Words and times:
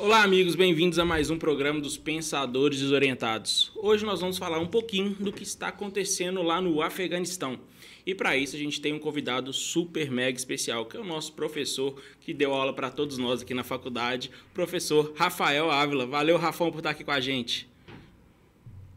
Olá, 0.00 0.22
amigos, 0.22 0.54
bem-vindos 0.54 0.96
a 1.00 1.04
mais 1.04 1.28
um 1.28 1.36
programa 1.36 1.80
dos 1.80 1.98
Pensadores 1.98 2.78
Desorientados. 2.78 3.72
Hoje 3.74 4.06
nós 4.06 4.20
vamos 4.20 4.38
falar 4.38 4.60
um 4.60 4.66
pouquinho 4.68 5.10
do 5.18 5.32
que 5.32 5.42
está 5.42 5.68
acontecendo 5.68 6.40
lá 6.40 6.60
no 6.60 6.80
Afeganistão. 6.80 7.58
E 8.06 8.14
para 8.14 8.36
isso 8.36 8.54
a 8.54 8.58
gente 8.60 8.80
tem 8.80 8.92
um 8.92 9.00
convidado 9.00 9.52
super 9.52 10.08
mega 10.08 10.38
especial, 10.38 10.86
que 10.86 10.96
é 10.96 11.00
o 11.00 11.04
nosso 11.04 11.32
professor 11.32 12.00
que 12.20 12.32
deu 12.32 12.54
aula 12.54 12.72
para 12.72 12.90
todos 12.90 13.18
nós 13.18 13.42
aqui 13.42 13.52
na 13.52 13.64
faculdade, 13.64 14.30
o 14.52 14.54
professor 14.54 15.12
Rafael 15.16 15.68
Ávila. 15.68 16.06
Valeu, 16.06 16.36
Rafão, 16.36 16.70
por 16.70 16.78
estar 16.78 16.90
aqui 16.90 17.02
com 17.02 17.10
a 17.10 17.18
gente. 17.18 17.68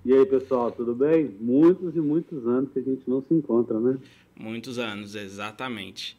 E 0.06 0.14
aí, 0.14 0.24
pessoal, 0.24 0.72
tudo 0.72 0.94
bem? 0.94 1.32
Muitos 1.40 1.96
e 1.96 2.00
muitos 2.00 2.46
anos 2.46 2.70
que 2.72 2.78
a 2.78 2.84
gente 2.84 3.02
não 3.08 3.24
se 3.28 3.34
encontra, 3.34 3.80
né? 3.80 3.98
Muitos 4.36 4.78
anos, 4.78 5.16
exatamente. 5.16 6.16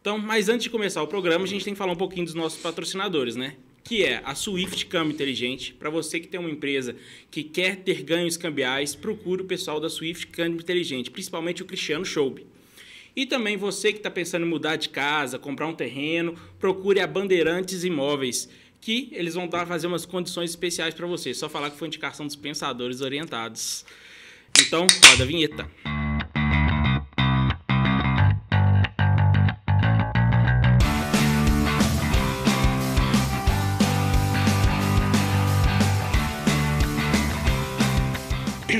Então, 0.00 0.18
mas 0.18 0.48
antes 0.48 0.62
de 0.62 0.70
começar 0.70 1.02
o 1.02 1.08
programa, 1.08 1.44
a 1.44 1.48
gente 1.48 1.64
tem 1.64 1.74
que 1.74 1.78
falar 1.78 1.92
um 1.92 1.96
pouquinho 1.96 2.24
dos 2.24 2.34
nossos 2.34 2.62
patrocinadores, 2.62 3.34
né? 3.34 3.56
Que 3.84 4.02
é 4.02 4.22
a 4.24 4.34
Swift 4.34 4.86
Câmbio 4.86 5.12
Inteligente. 5.12 5.74
Para 5.74 5.90
você 5.90 6.18
que 6.18 6.26
tem 6.26 6.40
uma 6.40 6.50
empresa 6.50 6.96
que 7.30 7.44
quer 7.44 7.76
ter 7.76 8.02
ganhos 8.02 8.38
cambiais, 8.38 8.94
procure 8.94 9.42
o 9.42 9.44
pessoal 9.44 9.78
da 9.78 9.90
Swift 9.90 10.26
Câmbio 10.28 10.60
Inteligente, 10.60 11.10
principalmente 11.10 11.62
o 11.62 11.66
Cristiano 11.66 12.04
Schoube. 12.04 12.46
E 13.14 13.26
também 13.26 13.56
você 13.56 13.92
que 13.92 13.98
está 13.98 14.10
pensando 14.10 14.44
em 14.44 14.48
mudar 14.48 14.76
de 14.76 14.88
casa, 14.88 15.38
comprar 15.38 15.68
um 15.68 15.74
terreno, 15.74 16.34
procure 16.58 16.98
a 16.98 17.06
Bandeirantes 17.06 17.84
Imóveis, 17.84 18.48
que 18.80 19.10
eles 19.12 19.34
vão 19.34 19.46
dar 19.46 19.66
fazer 19.66 19.86
umas 19.86 20.04
condições 20.04 20.50
especiais 20.50 20.94
para 20.94 21.06
você. 21.06 21.32
Só 21.32 21.48
falar 21.48 21.70
que 21.70 21.78
foi 21.78 21.86
indicação 21.86 22.26
dos 22.26 22.34
pensadores 22.34 23.02
orientados. 23.02 23.84
Então, 24.58 24.86
roda 25.10 25.22
a 25.22 25.26
vinheta. 25.26 26.03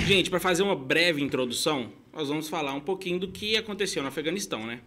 Gente, 0.00 0.30
para 0.30 0.40
fazer 0.40 0.62
uma 0.62 0.74
breve 0.74 1.22
introdução, 1.22 1.90
nós 2.12 2.28
vamos 2.28 2.48
falar 2.48 2.74
um 2.74 2.80
pouquinho 2.80 3.18
do 3.18 3.28
que 3.28 3.56
aconteceu 3.56 4.02
no 4.02 4.08
Afeganistão, 4.08 4.66
né? 4.66 4.80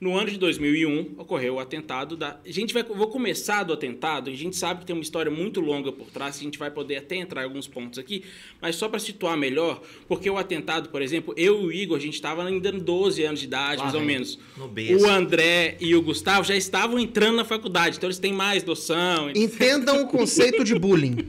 No 0.00 0.16
ano 0.16 0.30
de 0.30 0.38
2001 0.38 1.16
ocorreu 1.18 1.56
o 1.56 1.60
atentado 1.60 2.16
da. 2.16 2.40
A 2.42 2.50
gente 2.50 2.72
vai, 2.72 2.82
vou 2.82 3.08
começar 3.08 3.64
do 3.64 3.74
atentado. 3.74 4.30
A 4.30 4.34
gente 4.34 4.56
sabe 4.56 4.80
que 4.80 4.86
tem 4.86 4.96
uma 4.96 5.02
história 5.02 5.30
muito 5.30 5.60
longa 5.60 5.92
por 5.92 6.06
trás. 6.06 6.38
A 6.38 6.42
gente 6.42 6.58
vai 6.58 6.70
poder 6.70 6.96
até 6.96 7.16
entrar 7.16 7.42
em 7.42 7.44
alguns 7.44 7.68
pontos 7.68 7.98
aqui, 7.98 8.24
mas 8.62 8.76
só 8.76 8.88
para 8.88 8.98
situar 8.98 9.36
melhor, 9.36 9.82
porque 10.08 10.30
o 10.30 10.38
atentado, 10.38 10.88
por 10.88 11.02
exemplo, 11.02 11.34
eu 11.36 11.60
e 11.60 11.66
o 11.66 11.72
Igor, 11.72 11.98
a 11.98 12.00
gente 12.00 12.14
estava 12.14 12.42
ainda 12.42 12.72
12 12.72 13.22
anos 13.24 13.40
de 13.40 13.46
idade, 13.46 13.76
Lá 13.76 13.84
mais 13.84 13.94
ou 13.94 14.00
menos. 14.00 14.38
O 14.58 15.06
André 15.06 15.76
e 15.78 15.94
o 15.94 16.00
Gustavo 16.00 16.44
já 16.44 16.56
estavam 16.56 16.98
entrando 16.98 17.36
na 17.36 17.44
faculdade, 17.44 17.98
então 17.98 18.08
eles 18.08 18.18
têm 18.18 18.32
mais 18.32 18.64
noção. 18.64 19.30
Entendam 19.36 20.02
o 20.02 20.06
conceito 20.08 20.64
de 20.64 20.78
bullying. 20.78 21.28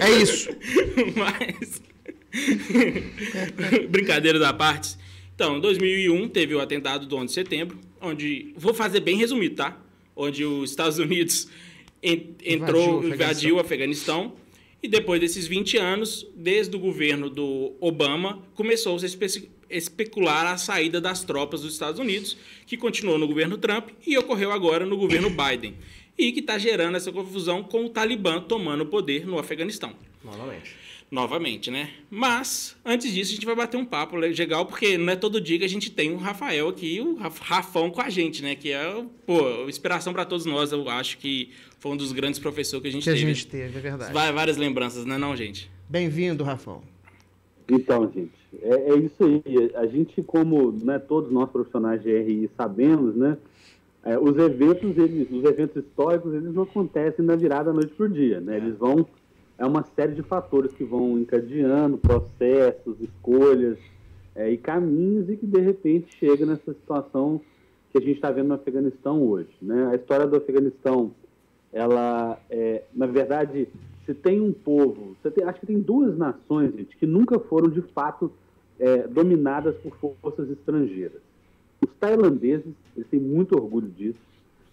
É 0.00 0.22
isso. 0.22 0.48
mas 1.16 1.82
Brincadeira 3.88 4.38
da 4.38 4.52
parte. 4.52 4.96
Então, 5.34 5.58
em 5.58 5.60
2001 5.60 6.28
teve 6.28 6.54
o 6.54 6.60
atentado 6.60 7.06
do 7.06 7.16
11 7.16 7.26
de 7.26 7.32
setembro, 7.32 7.78
onde 8.00 8.52
vou 8.56 8.72
fazer 8.72 9.00
bem 9.00 9.16
resumido, 9.16 9.56
tá? 9.56 9.78
Onde 10.14 10.44
os 10.44 10.70
Estados 10.70 10.98
Unidos 10.98 11.48
entrou, 12.02 12.98
invadiu, 12.98 13.14
invadiu 13.14 13.56
o 13.56 13.60
Afeganistão. 13.60 14.34
E 14.82 14.88
depois 14.88 15.20
desses 15.20 15.46
20 15.46 15.78
anos, 15.78 16.26
desde 16.34 16.76
o 16.76 16.78
governo 16.78 17.28
do 17.28 17.74
Obama, 17.80 18.42
começou 18.54 18.96
-se 18.98 19.04
a 19.04 19.08
espe 19.08 19.50
especular 19.68 20.46
a 20.46 20.56
saída 20.56 21.00
das 21.00 21.24
tropas 21.24 21.62
dos 21.62 21.72
Estados 21.72 21.98
Unidos, 21.98 22.36
que 22.66 22.76
continuou 22.76 23.18
no 23.18 23.26
governo 23.26 23.58
Trump 23.58 23.88
e 24.06 24.16
ocorreu 24.16 24.52
agora 24.52 24.86
no 24.86 24.96
governo 24.96 25.28
Biden. 25.28 25.74
E 26.18 26.32
que 26.32 26.40
está 26.40 26.58
gerando 26.58 26.96
essa 26.96 27.12
confusão 27.12 27.62
com 27.62 27.84
o 27.84 27.90
Talibã 27.90 28.40
tomando 28.40 28.82
o 28.82 28.86
poder 28.86 29.26
no 29.26 29.38
Afeganistão. 29.38 29.92
Novamente 30.24 30.86
novamente, 31.10 31.70
né? 31.70 31.90
Mas, 32.10 32.76
antes 32.84 33.12
disso, 33.12 33.32
a 33.32 33.34
gente 33.34 33.46
vai 33.46 33.54
bater 33.54 33.76
um 33.76 33.84
papo 33.84 34.16
legal, 34.16 34.66
porque 34.66 34.98
não 34.98 35.12
é 35.12 35.16
todo 35.16 35.40
dia 35.40 35.58
que 35.58 35.64
a 35.64 35.68
gente 35.68 35.90
tem 35.90 36.12
o 36.12 36.16
Rafael 36.16 36.68
aqui, 36.68 37.00
o 37.00 37.16
Rafão 37.16 37.90
com 37.90 38.00
a 38.00 38.10
gente, 38.10 38.42
né? 38.42 38.54
Que 38.54 38.72
é, 38.72 39.04
pô, 39.24 39.68
inspiração 39.68 40.12
para 40.12 40.24
todos 40.24 40.46
nós, 40.46 40.72
eu 40.72 40.88
acho 40.88 41.18
que 41.18 41.50
foi 41.78 41.92
um 41.92 41.96
dos 41.96 42.12
grandes 42.12 42.40
professores 42.40 42.82
que 42.82 42.88
a 42.88 42.92
gente 42.92 43.04
que 43.04 43.10
teve. 43.10 43.20
Que 43.20 43.24
a 43.24 43.34
gente 43.34 43.46
teve, 43.46 43.78
é 43.78 43.80
verdade. 43.80 44.12
Várias 44.12 44.56
lembranças, 44.56 45.04
né 45.04 45.16
não, 45.16 45.36
gente? 45.36 45.70
Bem-vindo, 45.88 46.42
Rafão. 46.42 46.82
Então, 47.68 48.10
gente, 48.12 48.32
é, 48.62 48.90
é, 48.90 48.98
isso 48.98 49.24
aí. 49.24 49.70
A 49.74 49.86
gente, 49.86 50.22
como 50.22 50.72
né, 50.72 50.98
todos 50.98 51.32
nós 51.32 51.50
profissionais 51.50 52.02
de 52.02 52.10
RI 52.10 52.50
sabemos, 52.56 53.14
né? 53.16 53.36
É, 54.06 54.16
os 54.16 54.38
eventos, 54.38 54.96
eles, 54.96 55.28
os 55.30 55.42
eventos 55.44 55.84
históricos, 55.84 56.32
eles 56.32 56.54
não 56.54 56.62
acontecem 56.62 57.24
na 57.24 57.34
virada 57.34 57.72
noite 57.72 57.92
por 57.94 58.08
dia, 58.08 58.40
né? 58.40 58.54
É. 58.54 58.56
Eles 58.58 58.78
vão 58.78 59.04
é 59.58 59.64
uma 59.64 59.82
série 59.82 60.14
de 60.14 60.22
fatores 60.22 60.72
que 60.72 60.84
vão 60.84 61.18
encadeando 61.18 61.96
processos, 61.96 63.00
escolhas 63.00 63.78
é, 64.34 64.50
e 64.50 64.58
caminhos 64.58 65.30
e 65.30 65.36
que 65.36 65.46
de 65.46 65.60
repente 65.60 66.14
chega 66.18 66.44
nessa 66.44 66.72
situação 66.74 67.40
que 67.90 67.98
a 67.98 68.00
gente 68.00 68.16
está 68.16 68.30
vendo 68.30 68.48
no 68.48 68.54
Afeganistão 68.54 69.22
hoje. 69.22 69.48
Né? 69.62 69.88
A 69.90 69.94
história 69.94 70.26
do 70.26 70.36
Afeganistão, 70.36 71.10
ela, 71.72 72.38
é, 72.50 72.82
na 72.94 73.06
verdade, 73.06 73.66
se 74.04 74.12
tem 74.12 74.40
um 74.40 74.52
povo, 74.52 75.16
você 75.20 75.30
tem, 75.30 75.44
acho 75.44 75.60
que 75.60 75.66
tem 75.66 75.80
duas 75.80 76.16
nações, 76.18 76.74
gente, 76.74 76.96
que 76.96 77.06
nunca 77.06 77.38
foram 77.38 77.70
de 77.70 77.80
fato 77.80 78.30
é, 78.78 79.08
dominadas 79.08 79.74
por 79.78 79.96
forças 80.20 80.50
estrangeiras. 80.50 81.25
Tailandeses, 82.00 82.74
eles 82.96 83.08
têm 83.08 83.20
muito 83.20 83.56
orgulho 83.56 83.88
disso, 83.88 84.18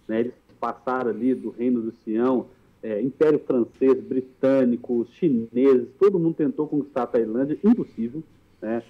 né? 0.06 0.20
eles 0.20 0.34
passaram 0.60 1.10
ali 1.10 1.34
do 1.34 1.50
Reino 1.50 1.80
do 1.80 1.92
Sião 2.04 2.46
é, 2.84 3.00
Império 3.00 3.38
Francês, 3.38 3.98
Britânico, 3.98 5.06
chineses, 5.18 5.88
todo 5.98 6.18
mundo 6.18 6.34
tentou 6.34 6.68
conquistar 6.68 7.04
a 7.04 7.06
Tailândia, 7.06 7.58
impossível, 7.64 8.22
né? 8.60 8.82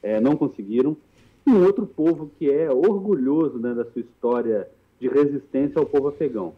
É, 0.00 0.20
não 0.20 0.36
conseguiram. 0.36 0.96
E 1.44 1.50
um 1.50 1.64
outro 1.64 1.84
povo 1.84 2.30
que 2.38 2.48
é 2.48 2.70
orgulhoso 2.70 3.58
né, 3.58 3.74
da 3.74 3.84
sua 3.86 4.02
história 4.02 4.68
de 5.00 5.08
resistência 5.08 5.80
ao 5.80 5.84
povo 5.84 6.08
afegão. 6.08 6.54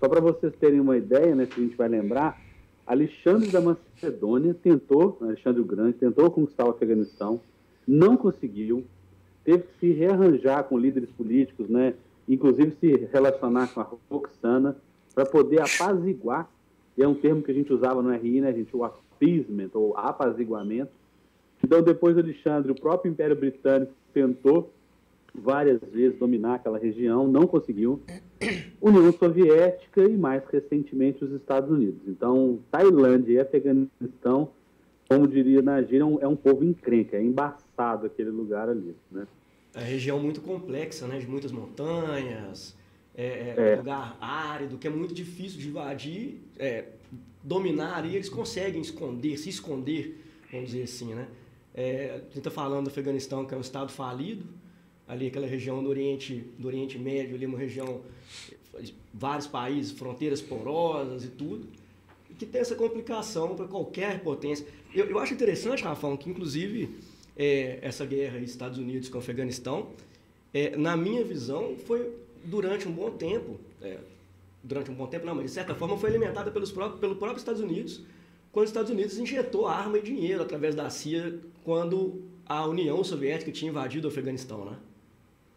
Só 0.00 0.08
para 0.08 0.20
vocês 0.20 0.54
terem 0.58 0.80
uma 0.80 0.96
ideia, 0.96 1.34
né, 1.34 1.44
se 1.44 1.60
a 1.60 1.62
gente 1.62 1.76
vai 1.76 1.88
lembrar, 1.88 2.40
Alexandre 2.86 3.50
da 3.50 3.60
Macedônia 3.60 4.54
tentou, 4.54 5.18
Alexandre 5.20 5.60
o 5.60 5.64
Grande, 5.64 5.98
tentou 5.98 6.30
conquistar 6.30 6.64
o 6.64 6.70
Afeganistão, 6.70 7.38
não 7.86 8.16
conseguiu, 8.16 8.82
teve 9.44 9.64
que 9.64 9.80
se 9.80 9.92
rearranjar 9.92 10.64
com 10.64 10.78
líderes 10.78 11.10
políticos, 11.10 11.68
né, 11.68 11.94
inclusive 12.28 12.76
se 12.80 13.08
relacionar 13.12 13.72
com 13.72 13.80
a 13.80 13.88
Roxana, 14.10 14.76
para 15.14 15.26
poder 15.26 15.60
apaziguar, 15.60 16.48
é 16.98 17.06
um 17.06 17.14
termo 17.14 17.42
que 17.42 17.50
a 17.50 17.54
gente 17.54 17.72
usava 17.72 18.02
no 18.02 18.10
RI, 18.12 18.40
né, 18.40 18.52
gente, 18.52 18.76
o 18.76 18.84
appeasement, 18.84 19.70
ou 19.74 19.96
apaziguamento. 19.96 20.90
Então, 21.64 21.82
depois 21.82 22.14
do 22.14 22.20
Alexandre, 22.20 22.72
o 22.72 22.74
próprio 22.74 23.10
Império 23.10 23.36
Britânico 23.36 23.92
tentou 24.12 24.70
várias 25.34 25.80
vezes 25.92 26.18
dominar 26.18 26.56
aquela 26.56 26.78
região, 26.78 27.28
não 27.28 27.46
conseguiu. 27.46 28.00
União 28.80 29.12
Soviética 29.12 30.02
e, 30.02 30.16
mais 30.16 30.42
recentemente, 30.50 31.24
os 31.24 31.32
Estados 31.32 31.70
Unidos. 31.70 32.00
Então, 32.06 32.58
Tailândia 32.70 33.34
e 33.34 33.40
Afeganistão, 33.40 34.50
como 35.08 35.26
diria 35.28 35.62
na 35.62 35.82
gíria, 35.82 36.04
é 36.20 36.24
é 36.24 36.28
um 36.28 36.36
povo 36.36 36.64
encrenca, 36.64 37.16
é 37.16 37.22
embaçado 37.22 37.69
aquele 37.80 38.30
lugar 38.30 38.68
ali, 38.68 38.94
né? 39.10 39.26
É 39.74 39.82
região 39.82 40.18
muito 40.18 40.40
complexa, 40.40 41.06
né? 41.06 41.18
De 41.18 41.26
muitas 41.26 41.52
montanhas, 41.52 42.76
é, 43.14 43.54
é, 43.56 43.72
é. 43.72 43.76
lugar 43.76 44.16
árido, 44.20 44.78
que 44.78 44.86
é 44.86 44.90
muito 44.90 45.14
difícil 45.14 45.58
de 45.60 45.68
invadir, 45.68 46.40
é, 46.58 46.86
dominar, 47.42 48.04
e 48.04 48.14
eles 48.14 48.28
conseguem 48.28 48.80
esconder, 48.80 49.36
se 49.38 49.48
esconder, 49.48 50.24
vamos 50.50 50.70
dizer 50.70 50.82
assim, 50.84 51.14
né? 51.14 51.28
É, 51.74 52.10
a 52.14 52.18
gente 52.24 52.38
está 52.38 52.50
falando 52.50 52.84
do 52.84 52.90
Afeganistão, 52.90 53.44
que 53.44 53.54
é 53.54 53.56
um 53.56 53.60
estado 53.60 53.92
falido, 53.92 54.44
ali 55.06 55.26
aquela 55.26 55.46
região 55.46 55.82
do 55.82 55.88
Oriente, 55.88 56.44
do 56.58 56.66
Oriente 56.66 56.98
Médio, 56.98 57.36
ali 57.36 57.46
uma 57.46 57.58
região, 57.58 58.00
vários 59.12 59.46
países, 59.46 59.92
fronteiras 59.92 60.40
porosas 60.40 61.24
e 61.24 61.28
tudo, 61.28 61.66
que 62.38 62.46
tem 62.46 62.60
essa 62.60 62.74
complicação 62.74 63.54
para 63.54 63.66
qualquer 63.66 64.22
potência. 64.22 64.66
Eu, 64.94 65.06
eu 65.06 65.18
acho 65.18 65.34
interessante, 65.34 65.82
Rafão, 65.82 66.16
que 66.16 66.30
inclusive 66.30 66.98
é, 67.40 67.78
essa 67.80 68.04
guerra 68.04 68.36
Estados 68.38 68.76
Unidos 68.76 69.08
com 69.08 69.16
o 69.16 69.20
Afeganistão, 69.20 69.88
é, 70.52 70.76
na 70.76 70.94
minha 70.94 71.24
visão, 71.24 71.74
foi 71.86 72.12
durante 72.44 72.86
um 72.86 72.92
bom 72.92 73.10
tempo, 73.12 73.58
é, 73.80 73.96
durante 74.62 74.90
um 74.90 74.94
bom 74.94 75.06
tempo 75.06 75.24
não, 75.24 75.34
mas 75.34 75.46
de 75.46 75.50
certa 75.52 75.74
forma 75.74 75.96
foi 75.96 76.10
alimentada 76.10 76.50
pelos 76.50 76.70
próprios, 76.70 77.00
pelo 77.00 77.16
próprio 77.16 77.38
Estados 77.38 77.62
Unidos, 77.62 78.02
quando 78.52 78.64
os 78.64 78.70
Estados 78.70 78.90
Unidos 78.90 79.18
injetou 79.18 79.66
arma 79.66 79.96
e 79.96 80.02
dinheiro 80.02 80.42
através 80.42 80.74
da 80.74 80.90
CIA 80.90 81.38
quando 81.64 82.20
a 82.44 82.66
União 82.66 83.02
Soviética 83.02 83.50
tinha 83.50 83.70
invadido 83.70 84.06
o 84.06 84.10
Afeganistão, 84.10 84.66
né? 84.66 84.76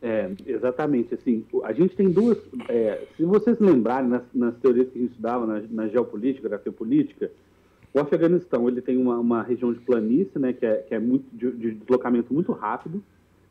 É, 0.01 0.29
exatamente. 0.45 1.13
Assim, 1.15 1.45
a 1.63 1.74
gente 1.74 1.95
tem 1.95 2.09
duas. 2.09 2.38
É, 2.69 3.06
se 3.18 3.24
vocês 3.24 3.59
lembrarem 3.59 4.09
nas, 4.09 4.24
nas, 4.33 4.56
teorias 4.57 4.89
que 4.89 4.97
a 4.97 5.01
gente 5.01 5.12
estudava 5.12 5.45
na, 5.45 5.62
na 5.69 5.88
geopolítica, 5.88 6.47
na 6.47 6.57
geopolítica, 6.57 7.31
o 7.93 7.99
Afeganistão 7.99 8.67
ele 8.67 8.81
tem 8.81 8.97
uma, 8.97 9.19
uma 9.19 9.43
região 9.43 9.71
de 9.71 9.79
planície, 9.79 10.39
né, 10.39 10.51
que 10.51 10.65
é, 10.65 10.77
que 10.77 10.95
é 10.95 10.99
muito 10.99 11.25
de, 11.31 11.51
de 11.51 11.71
deslocamento 11.75 12.33
muito 12.33 12.51
rápido, 12.51 13.03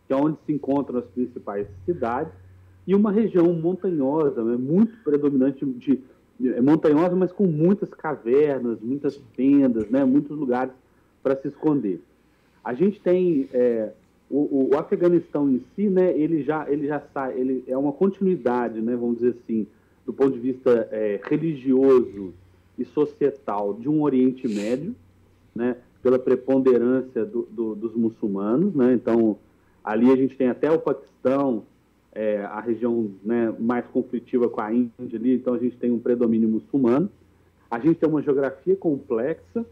que 0.07 0.13
é 0.13 0.17
onde 0.17 0.37
se 0.45 0.53
encontram 0.53 0.99
as 0.99 1.07
principais 1.07 1.67
cidades 1.85 2.33
e 2.87 2.95
uma 2.95 3.13
região 3.13 3.53
montanhosa, 3.53 4.43
né, 4.43 4.57
muito 4.57 4.93
predominante 5.05 5.65
de 5.65 6.01
é 6.45 6.61
montanhosa, 6.61 7.15
mas 7.15 7.31
com 7.31 7.47
muitas 7.47 7.89
cavernas, 7.91 8.81
muitas 8.81 9.17
fendas, 9.37 9.89
né, 9.89 10.05
muitos 10.05 10.37
lugares 10.37 10.73
para 11.23 11.37
se 11.37 11.47
esconder. 11.47 12.01
A 12.65 12.75
gente 12.75 13.01
tem 13.01 13.49
é, 13.53 13.93
o, 14.29 14.71
o, 14.73 14.79
Afeganistão 14.79 15.49
em 15.49 15.63
si, 15.77 15.89
né, 15.89 16.17
ele 16.19 16.43
já 16.43 16.69
ele 16.69 16.89
já 16.89 17.01
sai, 17.15 17.39
ele 17.39 17.63
é 17.69 17.77
uma 17.77 17.93
continuidade, 17.93 18.81
né, 18.81 18.97
vamos 18.97 19.19
dizer 19.19 19.37
assim, 19.41 19.69
do 20.05 20.13
ponto 20.13 20.33
de 20.33 20.41
vista 20.41 20.89
é, 20.91 21.21
religioso 21.23 22.35
e 22.79 22.85
societal 22.85 23.75
de 23.75 23.89
um 23.89 24.03
Oriente 24.03 24.49
Médio, 24.49 24.95
né, 25.55 25.77
pela 26.03 26.19
preponderância 26.19 27.25
do, 27.25 27.43
do, 27.51 27.75
dos 27.75 27.95
muçulmanos, 27.95 28.75
né, 28.75 28.95
então 28.95 29.39
ali 29.85 30.11
a 30.11 30.17
gente 30.17 30.37
tem 30.37 30.49
até 30.49 30.71
o 30.71 30.79
Paquistão, 30.79 31.65
é, 32.15 32.45
a 32.45 32.61
região 32.61 33.11
né, 33.25 33.55
mais 33.59 33.87
conflitiva 33.87 34.49
com 34.49 34.61
a 34.61 34.73
Índia 34.73 35.19
ali, 35.19 35.35
então 35.35 35.55
a 35.55 35.59
gente 35.59 35.77
tem 35.77 35.91
um 35.91 35.99
predomínio 35.99 36.49
muçulmano. 36.49 37.11
A 37.71 37.79
gente 37.79 37.95
tem 37.95 38.09
uma 38.09 38.23
geografia 38.23 38.77
complexa, 38.77 39.65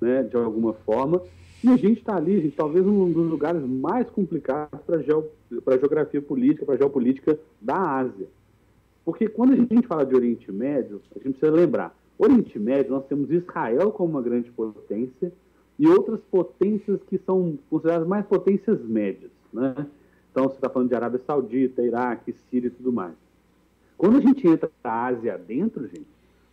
né, 0.00 0.22
de 0.22 0.36
alguma 0.36 0.72
forma, 0.72 1.20
e 1.62 1.68
a 1.68 1.76
gente 1.76 1.98
está 1.98 2.16
ali, 2.16 2.40
gente, 2.40 2.56
talvez 2.56 2.86
um 2.86 3.10
dos 3.10 3.28
lugares 3.28 3.62
mais 3.64 4.08
complicados 4.10 4.80
para 4.84 4.96
a 4.96 5.78
geografia 5.78 6.22
política, 6.22 6.64
para 6.64 6.74
a 6.74 6.78
geopolítica 6.78 7.38
da 7.60 7.76
Ásia. 7.76 8.28
Porque 9.04 9.28
quando 9.28 9.52
a 9.52 9.56
gente 9.56 9.86
fala 9.86 10.06
de 10.06 10.14
Oriente 10.14 10.50
Médio, 10.52 11.00
a 11.10 11.18
gente 11.18 11.38
precisa 11.38 11.50
lembrar, 11.50 11.96
Oriente 12.24 12.56
Médio, 12.58 12.92
nós 12.92 13.04
temos 13.06 13.30
Israel 13.30 13.90
como 13.90 14.10
uma 14.10 14.22
grande 14.22 14.50
potência 14.50 15.32
e 15.76 15.88
outras 15.88 16.20
potências 16.30 17.00
que 17.08 17.18
são 17.18 17.58
consideradas 17.68 18.06
mais 18.06 18.24
potências 18.26 18.80
médias, 18.84 19.30
né? 19.52 19.86
Então, 20.30 20.44
você 20.44 20.54
está 20.54 20.70
falando 20.70 20.88
de 20.88 20.94
Arábia 20.94 21.20
Saudita, 21.26 21.82
Iraque, 21.82 22.34
Síria 22.48 22.68
e 22.68 22.70
tudo 22.70 22.92
mais. 22.92 23.12
Quando 23.98 24.18
a 24.18 24.20
gente 24.20 24.46
entra 24.46 24.70
na 24.82 25.06
Ásia 25.06 25.36
dentro, 25.36 25.82
gente, 25.88 26.06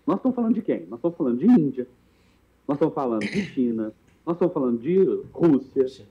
nós 0.06 0.18
estamos 0.18 0.36
falando 0.36 0.56
de 0.56 0.62
quem? 0.64 0.88
Nós 0.90 0.98
estamos 0.98 1.16
falando 1.16 1.38
de 1.38 1.46
Índia, 1.46 1.88
nós 2.68 2.76
estamos 2.76 2.96
falando 2.96 3.22
de 3.22 3.42
China, 3.46 3.94
nós 4.26 4.36
estamos 4.36 4.54
falando 4.54 4.82
de 4.82 4.98
Rússia. 5.32 6.06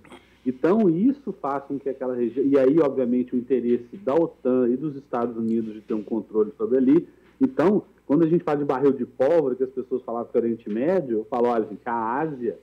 Então, 0.46 0.88
isso 0.88 1.32
faz 1.32 1.64
com 1.64 1.78
que 1.78 1.88
aquela 1.88 2.14
região. 2.14 2.46
E 2.46 2.56
aí, 2.56 2.78
obviamente, 2.80 3.34
o 3.34 3.38
interesse 3.38 3.96
da 3.96 4.14
OTAN 4.14 4.68
e 4.68 4.76
dos 4.76 4.94
Estados 4.96 5.36
Unidos 5.36 5.74
de 5.74 5.80
ter 5.80 5.94
um 5.94 6.02
controle 6.02 6.52
sobre 6.56 6.78
ali. 6.78 7.08
Então, 7.40 7.84
quando 8.06 8.24
a 8.24 8.28
gente 8.28 8.42
fala 8.42 8.58
de 8.58 8.64
barril 8.64 8.92
de 8.92 9.04
pólvora, 9.04 9.54
que 9.54 9.64
as 9.64 9.70
pessoas 9.70 10.02
falavam 10.02 10.30
que 10.30 10.38
o 10.38 10.40
Oriente 10.40 10.68
Médio, 10.68 11.18
eu 11.18 11.24
falo, 11.24 11.48
olha, 11.48 11.66
gente, 11.66 11.82
a 11.84 12.18
Ásia 12.18 12.58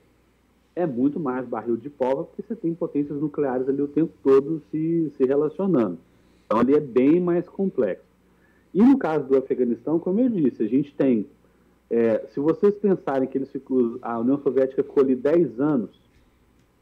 é 0.74 0.84
muito 0.86 1.18
mais 1.18 1.46
barril 1.46 1.76
de 1.76 1.88
pólvora, 1.88 2.26
porque 2.26 2.42
você 2.42 2.54
tem 2.54 2.74
potências 2.74 3.18
nucleares 3.20 3.68
ali 3.68 3.80
o 3.80 3.88
tempo 3.88 4.12
todo 4.22 4.62
se, 4.70 5.10
se 5.16 5.24
relacionando. 5.24 5.98
Então, 6.44 6.58
ali 6.58 6.74
é 6.74 6.80
bem 6.80 7.20
mais 7.20 7.48
complexo. 7.48 8.04
E 8.74 8.82
no 8.82 8.98
caso 8.98 9.24
do 9.26 9.38
Afeganistão, 9.38 9.98
como 9.98 10.20
eu 10.20 10.28
disse, 10.28 10.62
a 10.62 10.68
gente 10.68 10.94
tem. 10.94 11.26
É, 11.88 12.26
se 12.28 12.40
vocês 12.40 12.74
pensarem 12.76 13.26
que 13.26 13.38
eles 13.38 13.50
a 14.02 14.18
União 14.18 14.38
Soviética 14.42 14.82
ficou 14.82 15.02
ali 15.02 15.14
10 15.14 15.60
anos 15.60 15.90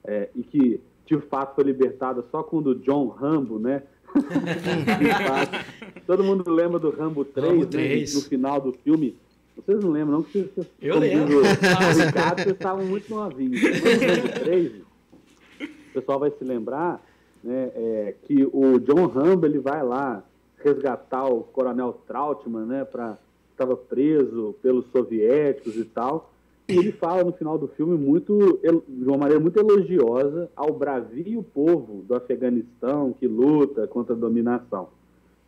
é, 0.02 0.28
e 0.34 0.42
que 0.42 0.80
de 1.06 1.18
fato 1.20 1.54
foi 1.54 1.64
libertada 1.64 2.24
só 2.30 2.42
quando 2.42 2.74
John 2.74 3.08
Rambo, 3.08 3.58
né? 3.58 3.82
Todo 6.06 6.22
mundo 6.22 6.50
lembra 6.50 6.78
do 6.78 6.90
Rambo 6.90 7.24
3, 7.24 7.48
Rambo 7.48 7.66
3. 7.66 8.14
Né? 8.14 8.20
no 8.20 8.26
final 8.26 8.60
do 8.60 8.72
filme. 8.72 9.16
Vocês 9.56 9.82
não 9.82 9.90
lembram, 9.90 10.18
não? 10.18 10.22
Que 10.22 10.42
vocês, 10.42 10.66
eu 10.80 10.98
lembro. 10.98 11.40
Os 11.40 11.48
vocês 12.36 12.46
estavam 12.46 12.84
muito 12.84 13.08
novinhos. 13.08 13.60
No 13.62 13.68
Rambo 13.68 14.40
3, 14.40 14.72
o 14.80 15.92
pessoal 15.92 16.18
vai 16.18 16.30
se 16.30 16.44
lembrar 16.44 17.04
né, 17.42 17.70
é, 17.74 18.14
que 18.24 18.48
o 18.52 18.78
John 18.80 19.06
Rambo 19.06 19.46
ele 19.46 19.58
vai 19.58 19.82
lá 19.84 20.24
resgatar 20.58 21.26
o 21.26 21.42
coronel 21.42 21.92
Trautmann, 22.06 22.66
né, 22.66 22.84
para 22.84 23.18
estava 23.52 23.76
preso 23.76 24.56
pelos 24.60 24.86
soviéticos 24.90 25.76
e 25.76 25.84
tal. 25.84 26.33
E 26.66 26.76
ele 26.78 26.92
fala 26.92 27.22
no 27.22 27.32
final 27.32 27.58
do 27.58 27.68
filme 27.68 27.96
muito, 27.96 28.58
de 28.88 29.04
uma 29.06 29.18
maneira 29.18 29.40
muito 29.40 29.58
elogiosa 29.58 30.50
ao 30.56 30.72
bravio 30.72 31.42
povo 31.42 32.02
do 32.02 32.14
Afeganistão 32.14 33.14
que 33.18 33.26
luta 33.26 33.86
contra 33.86 34.14
a 34.14 34.18
dominação. 34.18 34.88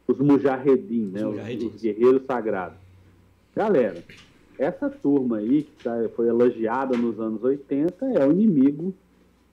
Os 0.06 0.18
mujahedin, 0.18 1.06
né? 1.06 1.26
Os, 1.26 1.74
os, 1.74 1.80
guerreiros 1.80 2.22
sagrados. 2.26 2.78
Galera, 3.54 4.02
essa 4.58 4.90
turma 4.90 5.38
aí 5.38 5.62
que 5.62 5.82
tá, 5.82 5.92
foi 6.14 6.28
elogiada 6.28 6.96
nos 6.96 7.18
anos 7.18 7.42
80 7.42 8.04
é 8.12 8.26
o 8.26 8.30
inimigo 8.30 8.92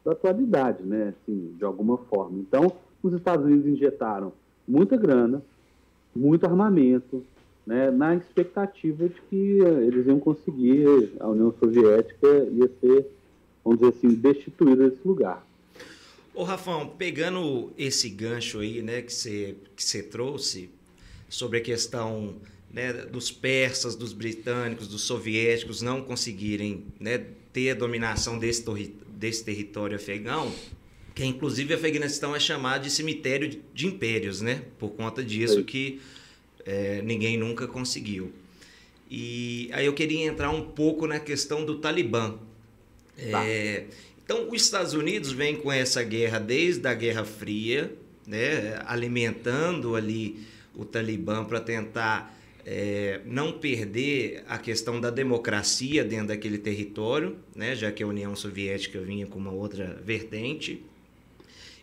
da 0.04 0.12
atualidade, 0.12 0.84
né? 0.84 1.14
Assim, 1.16 1.56
de 1.58 1.64
alguma 1.64 1.98
forma. 1.98 2.40
Então, 2.40 2.74
os 3.02 3.14
Estados 3.14 3.46
Unidos 3.46 3.66
injetaram 3.66 4.34
muita 4.68 4.98
grana, 4.98 5.42
muito 6.14 6.46
armamento, 6.46 7.24
né, 7.66 7.90
na 7.92 8.16
expectativa 8.16 9.08
de 9.08 9.22
que 9.30 9.62
eh, 9.62 9.86
eles 9.88 10.06
iam 10.06 10.20
conseguir, 10.20 11.14
a 11.20 11.28
União 11.28 11.54
Soviética 11.60 12.28
ia 12.52 12.70
ser, 12.82 13.08
vamos 13.64 13.80
dizer 13.80 13.94
assim, 13.98 14.16
destituída 14.16 14.90
desse 14.90 15.08
lugar. 15.08 15.46
Ô 16.36 16.44
Rafão, 16.44 16.88
pegando 16.88 17.72
esse 17.78 18.10
gancho 18.10 18.60
aí, 18.60 18.82
né, 18.82 19.02
que 19.02 19.14
você 19.14 19.56
que 19.76 20.04
trouxe 20.04 20.70
sobre 21.30 21.60
a 21.60 21.62
questão 21.62 22.36
né, 22.72 22.92
dos 22.92 23.32
persas, 23.32 23.96
dos 23.96 24.14
britânicos, 24.14 24.88
dos 24.88 25.04
soviéticos 25.04 25.82
não 25.82 26.02
conseguirem 26.02 26.86
né, 27.00 27.24
ter 27.54 27.70
a 27.70 27.76
dominação 27.76 28.40
desse, 28.40 28.66
desse 29.10 29.44
território 29.44 29.96
afegão, 29.96 30.52
que 31.14 31.24
inclusive 31.24 31.74
o 31.74 31.78
Afeganistão 31.78 32.36
é 32.36 32.40
chamado 32.40 32.84
de 32.84 32.90
cemitério 32.90 33.62
de 33.72 33.86
impérios, 33.86 34.42
né, 34.42 34.64
por 34.80 34.90
conta 34.90 35.24
disso 35.24 35.64
que 35.64 36.02
é, 36.66 37.02
ninguém 37.02 37.38
nunca 37.38 37.68
conseguiu. 37.68 38.32
E 39.10 39.70
aí 39.74 39.86
eu 39.86 39.94
queria 39.94 40.26
entrar 40.26 40.50
um 40.50 40.62
pouco 40.62 41.06
na 41.06 41.20
questão 41.20 41.66
do 41.66 41.78
Talibã. 41.78 42.36
Tá. 43.32 43.46
É, 43.46 43.86
então, 44.26 44.50
os 44.50 44.64
Estados 44.64 44.94
Unidos 44.94 45.32
vêm 45.32 45.56
com 45.56 45.72
essa 45.72 46.02
guerra 46.02 46.40
desde 46.40 46.88
a 46.88 46.94
Guerra 46.94 47.26
Fria, 47.26 47.94
né, 48.26 48.82
alimentando 48.86 49.96
ali 49.96 50.40
o 50.76 50.86
Talibã 50.86 51.44
para 51.44 51.60
tentar 51.60 52.36
é, 52.66 53.20
não 53.26 53.52
perder 53.52 54.44
a 54.48 54.58
questão 54.58 55.00
da 55.00 55.10
democracia 55.10 56.04
dentro 56.04 56.28
daquele 56.28 56.58
território, 56.58 57.36
né, 57.54 57.76
já 57.76 57.92
que 57.92 58.02
a 58.02 58.08
União 58.08 58.34
Soviética 58.36 59.00
vinha 59.00 59.28
com 59.28 59.38
uma 59.38 59.52
outra 59.52 60.02
vertente. 60.04 60.82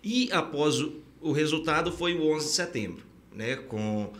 E 0.02 0.30
após 0.32 0.80
o, 0.80 0.94
o 1.20 1.32
resultado 1.32 1.92
foi 1.92 2.14
o 2.14 2.32
11 2.32 2.46
de 2.46 2.52
setembro, 2.52 3.04
né, 3.34 3.56
com 3.56 4.10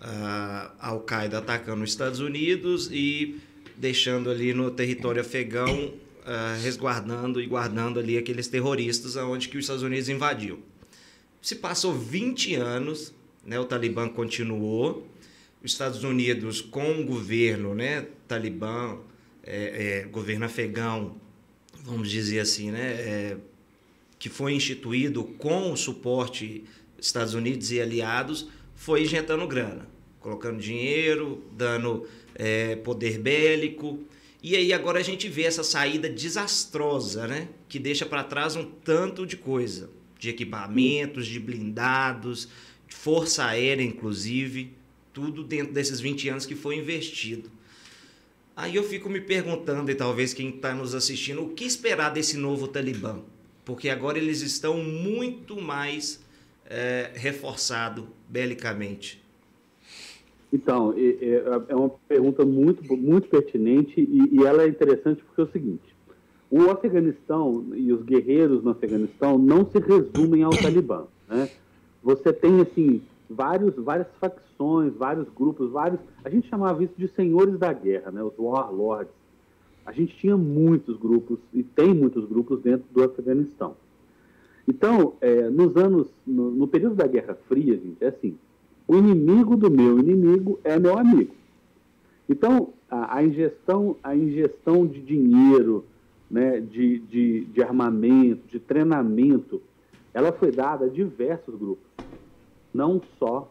a 0.00 0.72
Al-Qaeda 0.78 1.38
atacando 1.38 1.84
os 1.84 1.90
Estados 1.90 2.20
Unidos 2.20 2.88
e 2.90 3.38
deixando 3.76 4.30
ali 4.30 4.52
no 4.52 4.70
território 4.70 5.20
afegão, 5.20 5.86
uh, 5.86 6.62
resguardando 6.62 7.40
e 7.40 7.46
guardando 7.46 7.98
ali 7.98 8.16
aqueles 8.16 8.48
terroristas 8.48 9.16
aonde 9.16 9.48
que 9.48 9.56
os 9.56 9.64
Estados 9.64 9.82
Unidos 9.82 10.08
invadiu. 10.08 10.62
Se 11.40 11.56
passou 11.56 11.94
20 11.94 12.54
anos, 12.56 13.14
né, 13.44 13.58
o 13.58 13.64
Talibã 13.64 14.08
continuou, 14.08 15.06
os 15.62 15.72
Estados 15.72 16.04
Unidos 16.04 16.60
com 16.60 17.00
o 17.00 17.04
governo, 17.04 17.74
né, 17.74 18.06
Talibã, 18.28 18.98
é, 19.42 20.02
é, 20.02 20.08
governo 20.08 20.44
afegão, 20.44 21.16
vamos 21.82 22.10
dizer 22.10 22.40
assim, 22.40 22.70
né, 22.70 22.92
é, 22.92 23.36
que 24.18 24.28
foi 24.28 24.52
instituído 24.52 25.24
com 25.24 25.72
o 25.72 25.76
suporte 25.76 26.64
Estados 26.98 27.32
Unidos 27.32 27.72
e 27.72 27.80
aliados, 27.80 28.48
foi 28.74 29.02
injetando 29.02 29.46
grana, 29.46 29.88
colocando 30.20 30.60
dinheiro, 30.60 31.42
dando 31.52 32.06
é, 32.34 32.76
poder 32.76 33.18
bélico. 33.18 33.98
E 34.42 34.56
aí 34.56 34.72
agora 34.72 34.98
a 35.00 35.02
gente 35.02 35.28
vê 35.28 35.42
essa 35.42 35.64
saída 35.64 36.08
desastrosa, 36.08 37.26
né? 37.26 37.48
Que 37.68 37.78
deixa 37.78 38.06
para 38.06 38.22
trás 38.24 38.56
um 38.56 38.64
tanto 38.64 39.26
de 39.26 39.36
coisa, 39.36 39.90
de 40.18 40.30
equipamentos, 40.30 41.26
de 41.26 41.40
blindados, 41.40 42.48
de 42.86 42.94
força 42.94 43.44
aérea, 43.44 43.82
inclusive, 43.82 44.72
tudo 45.12 45.42
dentro 45.42 45.72
desses 45.72 46.00
20 46.00 46.28
anos 46.28 46.46
que 46.46 46.54
foi 46.54 46.76
investido. 46.76 47.50
Aí 48.56 48.76
eu 48.76 48.82
fico 48.82 49.08
me 49.08 49.20
perguntando, 49.20 49.90
e 49.90 49.94
talvez 49.94 50.34
quem 50.34 50.50
está 50.50 50.74
nos 50.74 50.94
assistindo, 50.94 51.42
o 51.42 51.50
que 51.50 51.64
esperar 51.64 52.10
desse 52.10 52.36
novo 52.36 52.68
Talibã? 52.68 53.20
Porque 53.64 53.88
agora 53.88 54.18
eles 54.18 54.42
estão 54.42 54.82
muito 54.82 55.60
mais 55.60 56.22
é, 56.66 57.10
reforçado 57.14 58.08
belicamente? 58.28 59.19
Então, 60.52 60.94
é 61.68 61.74
uma 61.74 61.90
pergunta 62.08 62.44
muito, 62.44 62.96
muito 62.96 63.28
pertinente 63.28 64.00
e, 64.00 64.36
e 64.36 64.44
ela 64.44 64.64
é 64.64 64.68
interessante 64.68 65.22
porque 65.22 65.40
é 65.40 65.44
o 65.44 65.52
seguinte: 65.52 65.94
o 66.50 66.68
Afeganistão 66.70 67.66
e 67.74 67.92
os 67.92 68.02
guerreiros 68.02 68.62
no 68.64 68.70
Afeganistão 68.70 69.38
não 69.38 69.64
se 69.64 69.78
resumem 69.78 70.42
ao 70.42 70.50
Talibã. 70.50 71.04
Né? 71.28 71.48
Você 72.02 72.32
tem 72.32 72.60
assim 72.60 73.00
vários, 73.28 73.76
várias 73.76 74.08
facções, 74.20 74.92
vários 74.94 75.28
grupos, 75.28 75.70
vários. 75.70 76.00
A 76.24 76.28
gente 76.28 76.48
chamava 76.48 76.82
isso 76.82 76.94
de 76.98 77.06
senhores 77.08 77.56
da 77.56 77.72
guerra, 77.72 78.10
né? 78.10 78.22
os 78.22 78.36
warlords. 78.36 79.12
A 79.86 79.92
gente 79.92 80.16
tinha 80.16 80.36
muitos 80.36 80.96
grupos 80.96 81.38
e 81.54 81.62
tem 81.62 81.94
muitos 81.94 82.28
grupos 82.28 82.60
dentro 82.60 82.86
do 82.92 83.04
Afeganistão. 83.04 83.76
Então, 84.66 85.14
é, 85.20 85.48
nos 85.48 85.76
anos, 85.76 86.08
no, 86.26 86.50
no, 86.50 86.68
período 86.68 86.96
da 86.96 87.06
Guerra 87.06 87.36
Fria, 87.48 87.74
gente, 87.74 87.96
é 88.00 88.08
assim: 88.08 88.36
o 88.90 88.96
inimigo 88.96 89.56
do 89.56 89.70
meu 89.70 90.00
inimigo 90.00 90.58
é 90.64 90.76
meu 90.76 90.98
amigo. 90.98 91.32
Então, 92.28 92.70
a, 92.90 93.18
a, 93.18 93.24
ingestão, 93.24 93.94
a 94.02 94.16
ingestão 94.16 94.84
de 94.84 95.00
dinheiro, 95.00 95.84
né, 96.28 96.58
de, 96.58 96.98
de, 96.98 97.44
de 97.44 97.62
armamento, 97.62 98.48
de 98.48 98.58
treinamento, 98.58 99.62
ela 100.12 100.32
foi 100.32 100.50
dada 100.50 100.86
a 100.86 100.88
diversos 100.88 101.54
grupos, 101.54 101.86
não 102.74 103.00
só 103.16 103.48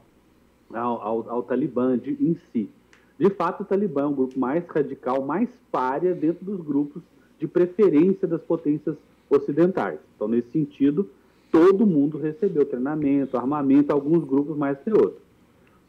ao, 0.74 1.02
ao, 1.02 1.30
ao 1.30 1.44
Talibã 1.44 1.98
de, 1.98 2.18
em 2.20 2.38
si. 2.52 2.70
De 3.18 3.30
fato, 3.30 3.64
o 3.64 3.66
Talibã 3.66 4.02
é 4.02 4.08
um 4.08 4.14
grupo 4.14 4.38
mais 4.38 4.68
radical, 4.68 5.26
mais 5.26 5.48
párea 5.72 6.14
dentro 6.14 6.44
dos 6.44 6.60
grupos 6.60 7.02
de 7.40 7.48
preferência 7.48 8.28
das 8.28 8.42
potências 8.42 8.98
ocidentais. 9.30 10.00
Então, 10.18 10.28
nesse 10.28 10.52
sentido, 10.52 11.10
todo 11.50 11.88
mundo 11.88 12.18
recebeu 12.18 12.66
treinamento, 12.66 13.38
armamento, 13.38 13.94
alguns 13.94 14.26
grupos 14.26 14.58
mais 14.58 14.78
que 14.80 14.92
outros. 14.92 15.29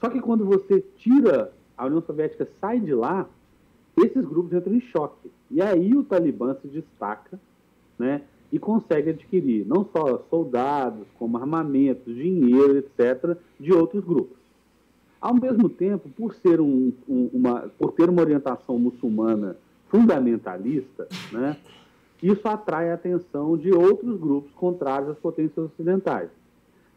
Só 0.00 0.08
que 0.08 0.20
quando 0.20 0.44
você 0.44 0.82
tira, 0.96 1.52
a 1.76 1.86
União 1.86 2.00
Soviética 2.00 2.48
sai 2.60 2.80
de 2.80 2.94
lá, 2.94 3.28
esses 3.96 4.24
grupos 4.24 4.52
entram 4.52 4.74
em 4.74 4.80
choque. 4.80 5.30
E 5.50 5.60
aí 5.60 5.94
o 5.94 6.02
Talibã 6.02 6.54
se 6.60 6.68
destaca, 6.68 7.38
né? 7.98 8.22
E 8.52 8.58
consegue 8.58 9.10
adquirir 9.10 9.66
não 9.66 9.84
só 9.84 10.24
soldados, 10.30 11.06
como 11.18 11.36
armamentos, 11.36 12.14
dinheiro, 12.14 12.78
etc., 12.78 13.36
de 13.58 13.72
outros 13.72 14.02
grupos. 14.04 14.36
Ao 15.20 15.34
mesmo 15.34 15.68
tempo, 15.68 16.08
por, 16.08 16.34
ser 16.34 16.60
um, 16.60 16.92
um, 17.08 17.30
uma, 17.32 17.70
por 17.78 17.92
ter 17.92 18.08
uma 18.08 18.22
orientação 18.22 18.78
muçulmana 18.78 19.56
fundamentalista, 19.88 21.06
né, 21.30 21.56
isso 22.22 22.46
atrai 22.48 22.90
a 22.90 22.94
atenção 22.94 23.56
de 23.56 23.70
outros 23.70 24.18
grupos 24.18 24.50
contrários 24.52 25.10
às 25.10 25.18
potências 25.18 25.66
ocidentais. 25.66 26.30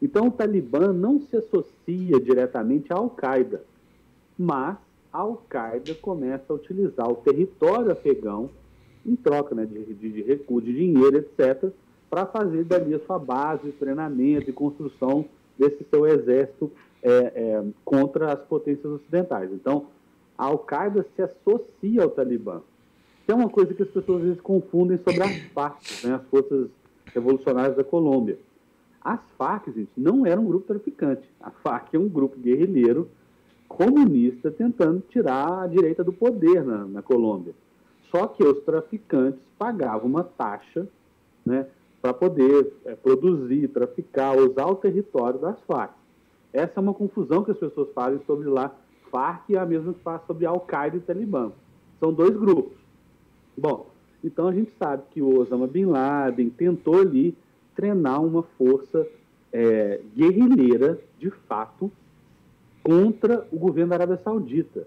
Então, 0.04 0.26
o 0.26 0.30
Talibã 0.30 0.92
não 0.92 1.18
se 1.18 1.34
associa 1.34 2.20
diretamente 2.20 2.92
à 2.92 2.96
Al-Qaeda, 2.96 3.64
mas 4.38 4.76
a 5.10 5.18
Al-Qaeda 5.20 5.94
começa 5.94 6.44
a 6.52 6.56
utilizar 6.56 7.10
o 7.10 7.16
território 7.16 7.90
afegão 7.90 8.50
em 9.06 9.16
troca 9.16 9.54
né, 9.54 9.64
de, 9.64 9.82
de, 9.94 10.10
de 10.10 10.22
de 10.22 10.76
dinheiro, 10.76 11.16
etc., 11.16 11.70
para 12.10 12.26
fazer 12.26 12.64
dali 12.64 12.94
a 12.94 13.00
sua 13.00 13.18
base, 13.18 13.72
treinamento 13.72 14.50
e 14.50 14.52
construção 14.52 15.24
desse 15.58 15.82
seu 15.88 16.06
exército 16.06 16.70
é, 17.02 17.10
é, 17.10 17.64
contra 17.82 18.34
as 18.34 18.40
potências 18.40 18.84
ocidentais. 18.84 19.50
Então, 19.54 19.86
a 20.36 20.44
Al-Qaeda 20.44 21.06
se 21.16 21.22
associa 21.22 22.02
ao 22.02 22.10
Talibã, 22.10 22.60
que 23.24 23.32
é 23.32 23.34
uma 23.34 23.48
coisa 23.48 23.72
que 23.72 23.82
as 23.82 23.88
pessoas 23.88 24.18
às 24.18 24.26
vezes 24.26 24.40
confundem 24.42 24.98
sobre 24.98 25.22
as 25.22 25.34
FARC, 25.54 26.06
né, 26.06 26.16
as 26.16 26.26
Forças 26.26 26.68
Revolucionárias 27.06 27.74
da 27.74 27.82
Colômbia. 27.82 28.36
As 29.04 29.20
Farc, 29.36 29.70
gente, 29.70 29.90
não 29.96 30.24
eram 30.24 30.44
um 30.44 30.46
grupo 30.46 30.66
traficante. 30.66 31.28
A 31.38 31.50
Farc 31.50 31.92
é 31.92 31.98
um 31.98 32.08
grupo 32.08 32.38
guerrilheiro 32.38 33.10
comunista 33.68 34.50
tentando 34.50 35.02
tirar 35.10 35.64
a 35.64 35.66
direita 35.66 36.02
do 36.02 36.12
poder 36.12 36.64
na, 36.64 36.86
na 36.86 37.02
Colômbia. 37.02 37.54
Só 38.10 38.26
que 38.26 38.42
os 38.42 38.60
traficantes 38.64 39.40
pagavam 39.58 40.08
uma 40.08 40.24
taxa 40.24 40.88
né, 41.44 41.66
para 42.00 42.14
poder 42.14 42.72
é, 42.86 42.94
produzir, 42.94 43.68
traficar, 43.68 44.36
usar 44.38 44.66
o 44.66 44.76
território 44.76 45.38
das 45.38 45.60
Farc. 45.66 45.92
Essa 46.52 46.74
é 46.76 46.80
uma 46.80 46.94
confusão 46.94 47.44
que 47.44 47.50
as 47.50 47.58
pessoas 47.58 47.88
fazem 47.92 48.20
sobre 48.26 48.48
lá. 48.48 48.74
Farc 49.10 49.50
é 49.50 49.58
a 49.58 49.66
mesma 49.66 49.92
que 49.92 50.00
faz 50.00 50.22
sobre 50.26 50.46
Al-Qaeda 50.46 50.96
e 50.96 51.00
Talibã. 51.00 51.52
São 52.00 52.12
dois 52.12 52.34
grupos. 52.36 52.78
Bom, 53.56 53.90
então 54.22 54.48
a 54.48 54.52
gente 54.52 54.72
sabe 54.78 55.02
que 55.10 55.20
o 55.20 55.40
Osama 55.40 55.66
Bin 55.66 55.86
Laden 55.86 56.48
tentou 56.50 57.00
ali 57.00 57.36
treinar 57.74 58.22
uma 58.22 58.42
força 58.56 59.06
é, 59.52 60.00
guerrilheira, 60.16 60.98
de 61.18 61.30
fato, 61.30 61.90
contra 62.82 63.46
o 63.50 63.58
governo 63.58 63.90
da 63.90 63.96
Arábia 63.96 64.20
Saudita. 64.22 64.86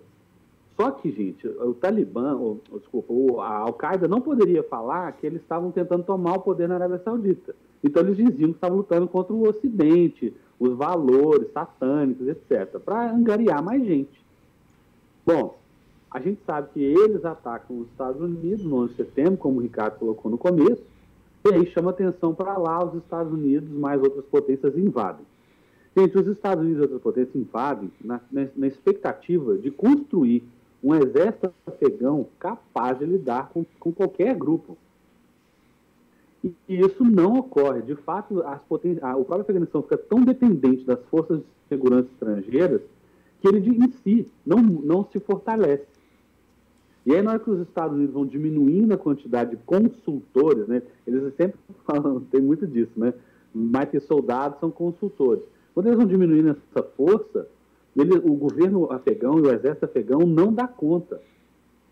Só 0.75 0.91
que, 0.91 1.11
gente, 1.11 1.47
o 1.47 1.73
Talibã, 1.73 2.35
ou, 2.35 2.61
desculpa, 2.71 3.41
a 3.41 3.57
Al-Qaeda 3.61 4.07
não 4.07 4.21
poderia 4.21 4.61
falar 4.61 5.11
que 5.13 5.25
eles 5.25 5.41
estavam 5.41 5.71
tentando 5.71 6.03
tomar 6.03 6.35
o 6.35 6.41
poder 6.41 6.69
na 6.69 6.75
Arábia 6.75 7.01
Saudita. 7.03 7.55
Então 7.83 8.03
eles 8.03 8.17
diziam 8.17 8.51
que 8.51 8.57
estavam 8.57 8.77
lutando 8.77 9.07
contra 9.07 9.33
o 9.33 9.47
Ocidente, 9.47 10.33
os 10.59 10.75
valores 10.75 11.51
satânicos, 11.51 12.27
etc., 12.27 12.79
para 12.79 13.11
angariar 13.11 13.63
mais 13.63 13.83
gente. 13.83 14.23
Bom, 15.25 15.57
a 16.11 16.19
gente 16.19 16.39
sabe 16.45 16.69
que 16.73 16.79
eles 16.79 17.25
atacam 17.25 17.79
os 17.79 17.87
Estados 17.87 18.21
Unidos 18.21 18.63
no 18.63 18.77
11 18.83 18.89
de 18.89 18.97
setembro, 18.97 19.37
como 19.37 19.57
o 19.57 19.61
Ricardo 19.61 19.97
colocou 19.97 20.29
no 20.29 20.37
começo, 20.37 20.83
e 21.45 21.53
aí 21.53 21.65
chama 21.71 21.91
atenção 21.91 22.33
para 22.33 22.57
lá, 22.57 22.83
os 22.83 22.95
Estados 22.95 23.31
Unidos 23.31 23.69
mais 23.69 24.01
outras 24.01 24.25
potências 24.25 24.77
invadem. 24.77 25.25
Gente, 25.95 26.17
os 26.17 26.27
Estados 26.27 26.63
Unidos 26.63 26.79
e 26.79 26.83
outras 26.83 27.01
potências 27.01 27.35
invadem 27.35 27.91
na, 28.03 28.21
na, 28.31 28.47
na 28.55 28.67
expectativa 28.67 29.57
de 29.57 29.71
construir 29.71 30.43
um 30.83 30.93
exército 30.93 31.51
afegão 31.65 32.27
capaz 32.39 32.99
de 32.99 33.05
lidar 33.05 33.49
com, 33.49 33.65
com 33.79 33.91
qualquer 33.91 34.35
grupo. 34.35 34.77
E, 36.43 36.53
e, 36.69 36.79
isso 36.79 37.03
não 37.03 37.39
ocorre. 37.39 37.81
De 37.81 37.95
fato, 37.95 38.41
as 38.43 38.61
poten 38.61 38.99
a, 39.01 39.15
o 39.15 39.25
próprio 39.25 39.41
Afeganistão 39.41 39.81
fica 39.81 39.97
tão 39.97 40.23
dependente 40.23 40.83
das 40.83 41.03
forças 41.05 41.39
de 41.39 41.45
segurança 41.67 42.09
estrangeiras 42.11 42.81
que 43.41 43.47
ele 43.47 43.69
em 43.69 43.91
si 43.91 44.27
não, 44.45 44.57
não 44.57 45.03
se 45.11 45.19
fortalece. 45.19 45.96
E 47.07 47.15
aí, 47.15 47.21
na 47.21 47.31
hora 47.31 47.39
que 47.39 47.49
os 47.49 47.61
Estados 47.61 47.95
Unidos 47.95 48.13
vão 48.13 48.25
diminuindo 48.25 48.93
a 48.93 48.97
quantidade 48.97 49.51
de 49.51 49.57
consultores, 49.63 50.67
né, 50.67 50.81
eles 51.07 51.33
sempre 51.35 51.57
falam, 51.87 52.19
tem 52.19 52.41
muito 52.41 52.67
disso, 52.67 52.91
né? 52.97 53.13
Mais 53.55 53.89
que 53.89 53.97
soldados 54.01 54.59
são 54.59 54.69
consultores. 54.69 55.41
Quando 55.73 55.85
eles 55.87 55.97
vão 55.97 56.05
diminuindo 56.05 56.49
essa 56.49 56.83
força, 56.97 57.47
ele, 57.95 58.13
o 58.17 58.33
governo 58.33 58.91
afegão 58.91 59.39
e 59.39 59.41
o 59.43 59.49
exército 59.49 59.85
afegão 59.85 60.19
não 60.19 60.51
dá 60.51 60.67
conta. 60.67 61.21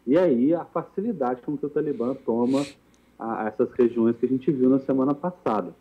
E 0.05 0.17
aí 0.17 0.53
a 0.53 0.65
facilidade 0.65 1.41
com 1.43 1.57
que 1.57 1.65
o 1.65 1.69
Talibã 1.69 2.13
toma 2.13 2.65
a, 3.17 3.43
a 3.43 3.47
essas 3.47 3.71
regiões 3.71 4.17
que 4.17 4.25
a 4.25 4.29
gente 4.29 4.51
viu 4.51 4.69
na 4.69 4.79
semana 4.79 5.13
passada. 5.13 5.73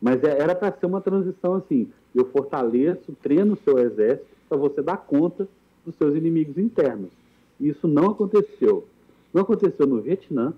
Mas 0.00 0.24
é, 0.24 0.40
era 0.40 0.54
para 0.54 0.72
ser 0.72 0.86
uma 0.86 1.02
transição 1.02 1.56
assim: 1.56 1.90
eu 2.14 2.24
fortaleço, 2.30 3.14
treino 3.22 3.52
o 3.52 3.58
seu 3.58 3.78
exército 3.78 4.34
para 4.48 4.56
você 4.56 4.80
dar 4.80 4.96
conta 4.96 5.46
dos 5.84 5.94
seus 5.96 6.14
inimigos 6.14 6.56
internos. 6.56 7.10
Isso 7.60 7.86
não 7.88 8.10
aconteceu. 8.10 8.86
Não 9.32 9.42
aconteceu 9.42 9.86
no 9.86 10.00
Vietnã, 10.00 10.54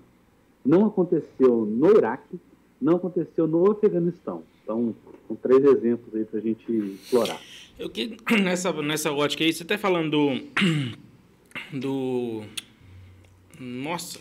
não 0.65 0.85
aconteceu 0.85 1.65
no 1.65 1.97
Iraque, 1.97 2.39
não 2.81 2.95
aconteceu 2.95 3.47
no 3.47 3.71
Afeganistão. 3.71 4.43
Então, 4.63 4.95
são 5.27 5.35
três 5.35 5.63
exemplos 5.63 6.13
aí 6.15 6.23
para 6.23 6.39
a 6.39 6.41
gente 6.41 6.71
explorar. 6.71 7.39
Eu 7.77 7.89
que 7.89 8.17
nessa, 8.41 8.71
nessa 8.81 9.11
ótica 9.11 9.43
aí, 9.43 9.51
você 9.51 9.63
está 9.63 9.77
falando 9.77 10.11
do, 10.11 10.41
do. 11.77 12.43
Nossa. 13.59 14.19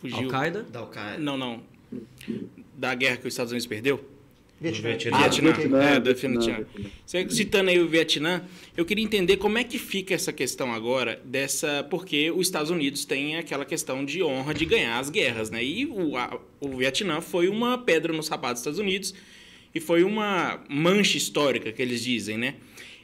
Fugiu. 0.00 0.18
Al-Qaeda? 0.18 0.62
Da 0.64 0.80
Al-Qaeda. 0.80 1.18
Não, 1.22 1.36
não. 1.36 1.60
Da 2.76 2.94
guerra 2.94 3.16
que 3.18 3.28
os 3.28 3.32
Estados 3.32 3.52
Unidos 3.52 3.66
perdeu? 3.66 4.00
Vietnã. 4.62 4.88
Vietnã. 4.88 5.16
Ah, 5.16 5.28
Vietnã. 5.28 5.52
Vietnã. 5.52 5.82
É, 5.82 6.00
Vietnã. 6.00 6.66
Você 7.04 7.28
citando 7.30 7.70
aí 7.70 7.80
o 7.80 7.88
Vietnã, 7.88 8.42
eu 8.76 8.84
queria 8.84 9.04
entender 9.04 9.36
como 9.36 9.58
é 9.58 9.64
que 9.64 9.78
fica 9.78 10.14
essa 10.14 10.32
questão 10.32 10.72
agora 10.72 11.20
dessa. 11.24 11.84
Porque 11.90 12.30
os 12.30 12.46
Estados 12.46 12.70
Unidos 12.70 13.04
têm 13.04 13.36
aquela 13.36 13.64
questão 13.64 14.04
de 14.04 14.22
honra 14.22 14.54
de 14.54 14.64
ganhar 14.64 14.98
as 14.98 15.10
guerras, 15.10 15.50
né? 15.50 15.62
E 15.64 15.86
o, 15.86 16.16
a, 16.16 16.40
o 16.60 16.76
Vietnã 16.76 17.20
foi 17.20 17.48
uma 17.48 17.76
pedra 17.76 18.12
no 18.12 18.22
sapato 18.22 18.54
dos 18.54 18.60
Estados 18.60 18.78
Unidos 18.78 19.14
e 19.74 19.80
foi 19.80 20.04
uma 20.04 20.62
mancha 20.68 21.16
histórica 21.16 21.72
que 21.72 21.82
eles 21.82 22.02
dizem, 22.02 22.38
né? 22.38 22.54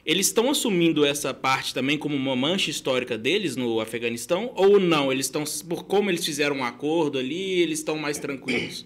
Eles 0.05 0.27
estão 0.27 0.49
assumindo 0.49 1.05
essa 1.05 1.33
parte 1.33 1.73
também 1.73 1.97
como 1.97 2.15
uma 2.15 2.35
mancha 2.35 2.71
histórica 2.71 3.17
deles 3.17 3.55
no 3.55 3.79
Afeganistão 3.79 4.51
ou 4.55 4.79
não? 4.79 5.11
Eles 5.11 5.25
estão 5.25 5.43
por 5.67 5.83
como 5.83 6.09
eles 6.09 6.25
fizeram 6.25 6.57
um 6.57 6.63
acordo 6.63 7.19
ali, 7.19 7.59
eles 7.59 7.79
estão 7.79 7.97
mais 7.97 8.17
tranquilos? 8.17 8.85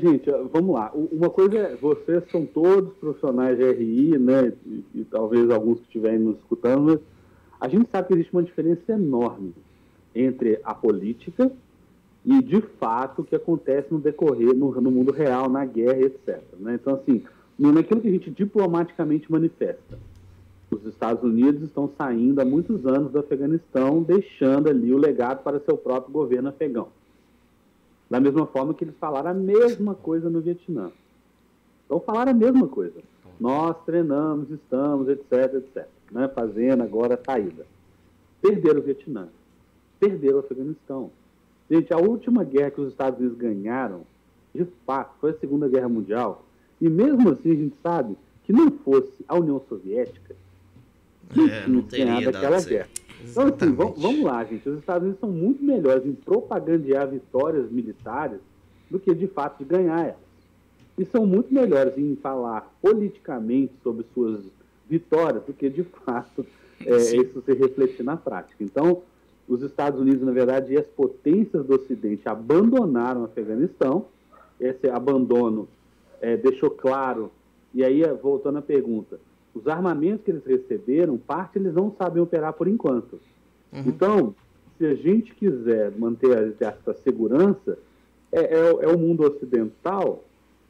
Gente, 0.00 0.30
vamos 0.52 0.74
lá. 0.74 0.92
Uma 0.94 1.28
coisa 1.28 1.58
é, 1.58 1.76
vocês 1.76 2.22
são 2.30 2.46
todos 2.46 2.94
profissionais 2.98 3.58
de 3.58 3.72
RI, 3.72 4.18
né? 4.18 4.52
E, 4.64 4.84
e 4.94 5.04
talvez 5.04 5.50
alguns 5.50 5.80
que 5.80 5.86
estiverem 5.86 6.20
nos 6.20 6.36
escutando, 6.36 7.00
a 7.60 7.68
gente 7.68 7.90
sabe 7.90 8.08
que 8.08 8.14
existe 8.14 8.32
uma 8.32 8.44
diferença 8.44 8.92
enorme 8.92 9.52
entre 10.14 10.60
a 10.62 10.72
política 10.72 11.50
e, 12.24 12.42
de 12.42 12.60
fato, 12.60 13.22
o 13.22 13.24
que 13.24 13.34
acontece 13.34 13.92
no 13.92 13.98
decorrer, 13.98 14.54
no, 14.54 14.80
no 14.80 14.90
mundo 14.90 15.12
real, 15.12 15.48
na 15.48 15.64
guerra, 15.64 16.00
etc. 16.00 16.42
Né? 16.58 16.74
Então, 16.74 16.94
assim, 16.94 17.22
naquilo 17.58 18.00
que 18.00 18.08
a 18.08 18.12
gente 18.12 18.30
diplomaticamente 18.30 19.30
manifesta. 19.30 19.98
Os 20.70 20.84
Estados 20.84 21.22
Unidos 21.22 21.62
estão 21.62 21.90
saindo 21.96 22.40
há 22.40 22.44
muitos 22.44 22.84
anos 22.86 23.12
do 23.12 23.18
Afeganistão, 23.18 24.02
deixando 24.02 24.68
ali 24.68 24.92
o 24.92 24.98
legado 24.98 25.42
para 25.42 25.60
seu 25.60 25.76
próprio 25.76 26.12
governo 26.12 26.48
afegão. 26.48 26.88
Da 28.08 28.20
mesma 28.20 28.46
forma 28.46 28.74
que 28.74 28.84
eles 28.84 28.96
falaram 28.98 29.30
a 29.30 29.34
mesma 29.34 29.94
coisa 29.94 30.30
no 30.30 30.40
Vietnã. 30.40 30.90
Então 31.84 32.00
falaram 32.00 32.32
a 32.32 32.34
mesma 32.34 32.68
coisa. 32.68 33.00
Nós 33.38 33.76
treinamos, 33.84 34.50
estamos, 34.50 35.08
etc, 35.08 35.54
etc. 35.54 35.86
Né? 36.10 36.28
Fazendo 36.28 36.82
agora 36.82 37.14
a 37.14 37.24
saída. 37.24 37.66
Perderam 38.40 38.80
o 38.80 38.82
Vietnã. 38.82 39.28
Perderam 39.98 40.36
o 40.36 40.40
Afeganistão. 40.40 41.10
Gente, 41.70 41.92
a 41.92 41.98
última 41.98 42.44
guerra 42.44 42.70
que 42.70 42.80
os 42.80 42.88
Estados 42.88 43.18
Unidos 43.18 43.36
ganharam, 43.36 44.02
de 44.54 44.64
fato, 44.86 45.14
foi 45.20 45.30
a 45.30 45.38
Segunda 45.38 45.68
Guerra 45.68 45.88
Mundial. 45.88 46.44
E 46.80 46.88
mesmo 46.88 47.30
assim 47.30 47.50
a 47.50 47.54
gente 47.54 47.74
sabe 47.82 48.16
que 48.44 48.52
não 48.52 48.70
fosse 48.70 49.12
a 49.26 49.34
União 49.36 49.60
Soviética, 49.68 50.36
é, 51.36 51.66
não 51.66 51.82
teria 51.82 52.20
dado 52.20 52.36
aquela 52.36 52.60
guerra. 52.60 52.88
Então, 53.24 53.46
assim, 53.46 53.74
vamos, 53.74 54.00
vamos 54.00 54.22
lá, 54.22 54.44
gente. 54.44 54.68
Os 54.68 54.78
Estados 54.78 55.02
Unidos 55.02 55.20
são 55.20 55.30
muito 55.30 55.62
melhores 55.62 56.04
em 56.06 56.12
propagandear 56.12 57.08
vitórias 57.08 57.70
militares 57.70 58.38
do 58.90 58.98
que, 58.98 59.14
de 59.14 59.26
fato, 59.26 59.58
de 59.58 59.64
ganhar 59.64 60.00
elas. 60.00 60.26
E 60.98 61.04
são 61.04 61.26
muito 61.26 61.52
melhores 61.52 61.96
em 61.98 62.16
falar 62.16 62.72
politicamente 62.80 63.72
sobre 63.82 64.06
suas 64.14 64.40
vitórias 64.88 65.42
do 65.44 65.52
que, 65.52 65.68
de 65.68 65.82
fato, 65.82 66.46
é, 66.80 66.96
isso 67.16 67.42
se 67.42 67.52
refletir 67.52 68.02
na 68.02 68.16
prática. 68.16 68.62
Então, 68.62 69.02
os 69.48 69.62
Estados 69.62 70.00
Unidos, 70.00 70.22
na 70.22 70.32
verdade, 70.32 70.72
e 70.72 70.78
as 70.78 70.86
potências 70.86 71.64
do 71.64 71.74
Ocidente 71.74 72.28
abandonaram 72.28 73.22
o 73.22 73.24
Afeganistão. 73.24 74.06
Esse 74.58 74.88
abandono 74.88 75.68
é, 76.20 76.36
deixou 76.36 76.70
claro. 76.70 77.30
E 77.74 77.84
aí, 77.84 78.02
voltando 78.22 78.58
à 78.58 78.62
pergunta, 78.62 79.20
os 79.56 79.66
armamentos 79.66 80.22
que 80.24 80.30
eles 80.30 80.44
receberam, 80.44 81.16
parte 81.16 81.58
eles 81.58 81.72
não 81.72 81.90
sabem 81.96 82.22
operar 82.22 82.52
por 82.52 82.68
enquanto. 82.68 83.18
Uhum. 83.72 83.82
Então, 83.86 84.34
se 84.76 84.84
a 84.84 84.94
gente 84.94 85.34
quiser 85.34 85.92
manter 85.96 86.54
a, 86.62 86.90
a 86.90 86.94
segurança, 86.94 87.78
é, 88.30 88.40
é, 88.40 88.58
é, 88.68 88.88
o 88.88 88.98
mundo 88.98 89.24
ocidental 89.24 90.22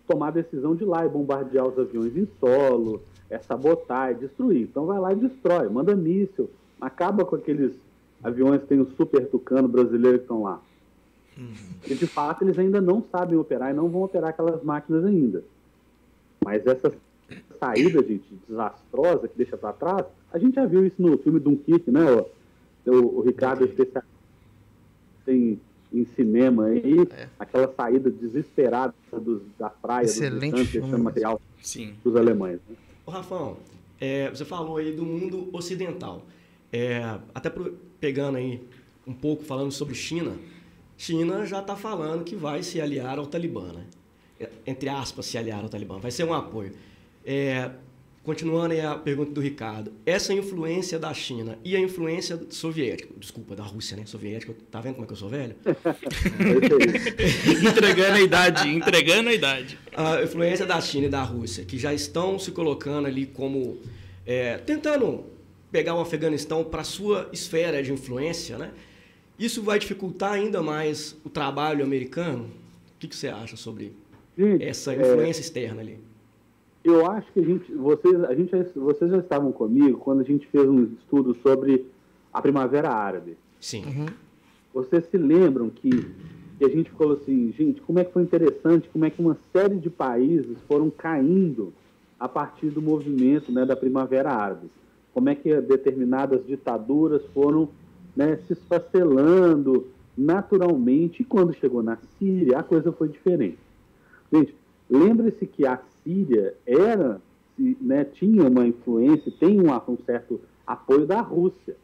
tomar 0.06 0.28
a 0.28 0.32
decisão 0.32 0.76
de 0.76 0.84
ir 0.84 0.86
lá 0.86 1.04
e 1.04 1.08
bombardear 1.08 1.66
os 1.66 1.76
aviões 1.76 2.16
em 2.16 2.28
solo, 2.38 3.02
é 3.28 3.38
sabotar, 3.38 4.12
é 4.12 4.14
destruir. 4.14 4.62
Então 4.62 4.86
vai 4.86 5.00
lá 5.00 5.12
e 5.12 5.16
destrói, 5.16 5.68
manda 5.68 5.96
míssil, 5.96 6.48
acaba 6.80 7.24
com 7.24 7.34
aqueles 7.34 7.72
aviões 8.22 8.60
que 8.60 8.68
tem 8.68 8.80
o 8.80 8.90
super 8.96 9.26
tucano 9.26 9.66
brasileiro 9.66 10.18
que 10.18 10.24
estão 10.24 10.44
lá. 10.44 10.60
Uhum. 11.36 11.52
E 11.88 11.94
de 11.96 12.06
fato 12.06 12.44
eles 12.44 12.56
ainda 12.56 12.80
não 12.80 13.02
sabem 13.10 13.36
operar 13.36 13.72
e 13.72 13.76
não 13.76 13.88
vão 13.88 14.04
operar 14.04 14.30
aquelas 14.30 14.62
máquinas 14.62 15.04
ainda. 15.04 15.42
Mas 16.44 16.64
essa 16.64 16.92
saída, 17.58 18.02
gente, 18.02 18.24
desastrosa 18.48 19.28
que 19.28 19.36
deixa 19.36 19.56
para 19.56 19.72
trás, 19.72 20.06
a 20.32 20.38
gente 20.38 20.54
já 20.54 20.66
viu 20.66 20.86
isso 20.86 21.00
no 21.00 21.16
filme 21.18 21.40
Dunkirk, 21.40 21.90
né? 21.90 22.04
O, 22.12 22.90
o, 22.90 23.18
o 23.18 23.20
Ricardo 23.22 23.64
é 23.64 23.66
especialista 23.66 24.06
em, 25.28 25.58
em 25.92 26.04
cinema 26.04 26.66
aí, 26.66 27.06
é. 27.10 27.28
aquela 27.38 27.72
saída 27.74 28.10
desesperada 28.10 28.94
dos, 29.12 29.42
da 29.58 29.70
praia, 29.70 30.04
Excelente 30.04 30.56
dos 30.56 30.68
deixando 30.68 30.98
material 30.98 31.40
dos 32.04 32.16
alemães. 32.16 32.60
Né? 32.68 32.76
Ô, 33.04 33.10
Rafão, 33.10 33.56
é, 34.00 34.30
você 34.30 34.44
falou 34.44 34.76
aí 34.76 34.92
do 34.92 35.04
mundo 35.04 35.48
ocidental. 35.52 36.22
É, 36.72 37.18
até 37.34 37.50
pegando 38.00 38.36
aí 38.36 38.62
um 39.06 39.14
pouco, 39.14 39.44
falando 39.44 39.70
sobre 39.72 39.94
China, 39.94 40.36
China 40.96 41.44
já 41.46 41.60
está 41.60 41.76
falando 41.76 42.24
que 42.24 42.34
vai 42.34 42.62
se 42.62 42.80
aliar 42.80 43.18
ao 43.18 43.26
Talibã, 43.26 43.72
né? 43.72 43.84
É, 44.38 44.50
entre 44.66 44.88
aspas, 44.88 45.26
se 45.26 45.38
aliar 45.38 45.62
ao 45.62 45.68
Talibã. 45.68 45.98
Vai 45.98 46.10
ser 46.10 46.24
um 46.24 46.34
apoio. 46.34 46.72
É, 47.26 47.70
continuando 48.22 48.72
aí 48.72 48.80
a 48.80 48.94
pergunta 48.94 49.32
do 49.32 49.40
Ricardo, 49.40 49.92
essa 50.06 50.32
influência 50.32 50.96
da 50.96 51.12
China 51.12 51.58
e 51.64 51.74
a 51.74 51.80
influência 51.80 52.40
soviética, 52.50 53.12
desculpa, 53.18 53.56
da 53.56 53.64
Rússia, 53.64 53.96
né? 53.96 54.06
Soviética, 54.06 54.54
tá 54.70 54.80
vendo 54.80 54.94
como 54.94 55.04
é 55.04 55.06
que 55.08 55.12
eu 55.12 55.16
sou 55.16 55.28
velho? 55.28 55.56
entregando 57.68 58.14
a 58.14 58.20
idade, 58.20 58.68
entregando 58.68 59.28
a 59.28 59.32
idade. 59.32 59.76
A 59.96 60.22
influência 60.22 60.64
da 60.64 60.80
China 60.80 61.06
e 61.06 61.08
da 61.08 61.24
Rússia, 61.24 61.64
que 61.64 61.76
já 61.76 61.92
estão 61.92 62.38
se 62.38 62.52
colocando 62.52 63.06
ali 63.06 63.26
como. 63.26 63.78
É, 64.24 64.58
tentando 64.58 65.24
pegar 65.70 65.94
o 65.94 66.00
Afeganistão 66.00 66.64
para 66.64 66.84
sua 66.84 67.28
esfera 67.32 67.82
de 67.82 67.92
influência, 67.92 68.56
né? 68.56 68.70
Isso 69.38 69.62
vai 69.62 69.78
dificultar 69.78 70.32
ainda 70.32 70.62
mais 70.62 71.16
o 71.24 71.28
trabalho 71.28 71.84
americano? 71.84 72.44
O 72.44 72.98
que, 72.98 73.08
que 73.08 73.16
você 73.16 73.28
acha 73.28 73.56
sobre 73.56 73.92
Gente, 74.38 74.64
essa 74.64 74.94
influência 74.94 75.40
é... 75.40 75.42
externa 75.42 75.82
ali? 75.82 75.98
Eu 76.88 77.10
acho 77.10 77.32
que 77.32 77.40
a 77.40 77.44
gente, 77.44 77.72
vocês, 77.72 78.24
a 78.24 78.34
gente, 78.34 78.50
vocês 78.74 79.10
já 79.10 79.18
estavam 79.18 79.52
comigo 79.52 79.98
quando 79.98 80.20
a 80.20 80.24
gente 80.24 80.46
fez 80.46 80.68
um 80.68 80.84
estudo 80.84 81.34
sobre 81.42 81.86
a 82.32 82.40
Primavera 82.40 82.90
Árabe. 82.90 83.36
Sim. 83.60 83.84
Uhum. 83.86 84.06
Vocês 84.74 85.06
se 85.06 85.16
lembram 85.16 85.70
que, 85.70 85.90
que 86.58 86.64
a 86.64 86.68
gente 86.68 86.90
falou 86.90 87.14
assim, 87.14 87.52
gente, 87.52 87.80
como 87.80 87.98
é 87.98 88.04
que 88.04 88.12
foi 88.12 88.22
interessante, 88.22 88.88
como 88.92 89.04
é 89.04 89.10
que 89.10 89.20
uma 89.20 89.36
série 89.52 89.76
de 89.76 89.88
países 89.88 90.58
foram 90.68 90.90
caindo 90.90 91.72
a 92.20 92.28
partir 92.28 92.70
do 92.70 92.82
movimento 92.82 93.50
né, 93.50 93.64
da 93.64 93.76
Primavera 93.76 94.30
Árabe. 94.30 94.70
Como 95.12 95.28
é 95.28 95.34
que 95.34 95.60
determinadas 95.62 96.46
ditaduras 96.46 97.22
foram 97.32 97.68
né, 98.14 98.38
se 98.46 98.52
esfacelando 98.52 99.86
naturalmente. 100.16 101.22
E 101.22 101.24
quando 101.24 101.54
chegou 101.54 101.82
na 101.82 101.98
Síria, 102.18 102.58
a 102.58 102.62
coisa 102.62 102.92
foi 102.92 103.08
diferente. 103.08 103.58
Gente, 104.32 104.54
lembre-se 104.88 105.46
que 105.46 105.66
a 105.66 105.80
Síria 106.06 106.54
era, 106.64 107.20
né, 107.58 108.04
tinha 108.04 108.44
uma 108.44 108.64
influência, 108.64 109.32
tem 109.40 109.60
um, 109.60 109.74
um 109.74 109.98
certo 110.06 110.40
apoio 110.64 111.04
da 111.04 111.20
Rússia. 111.20 111.76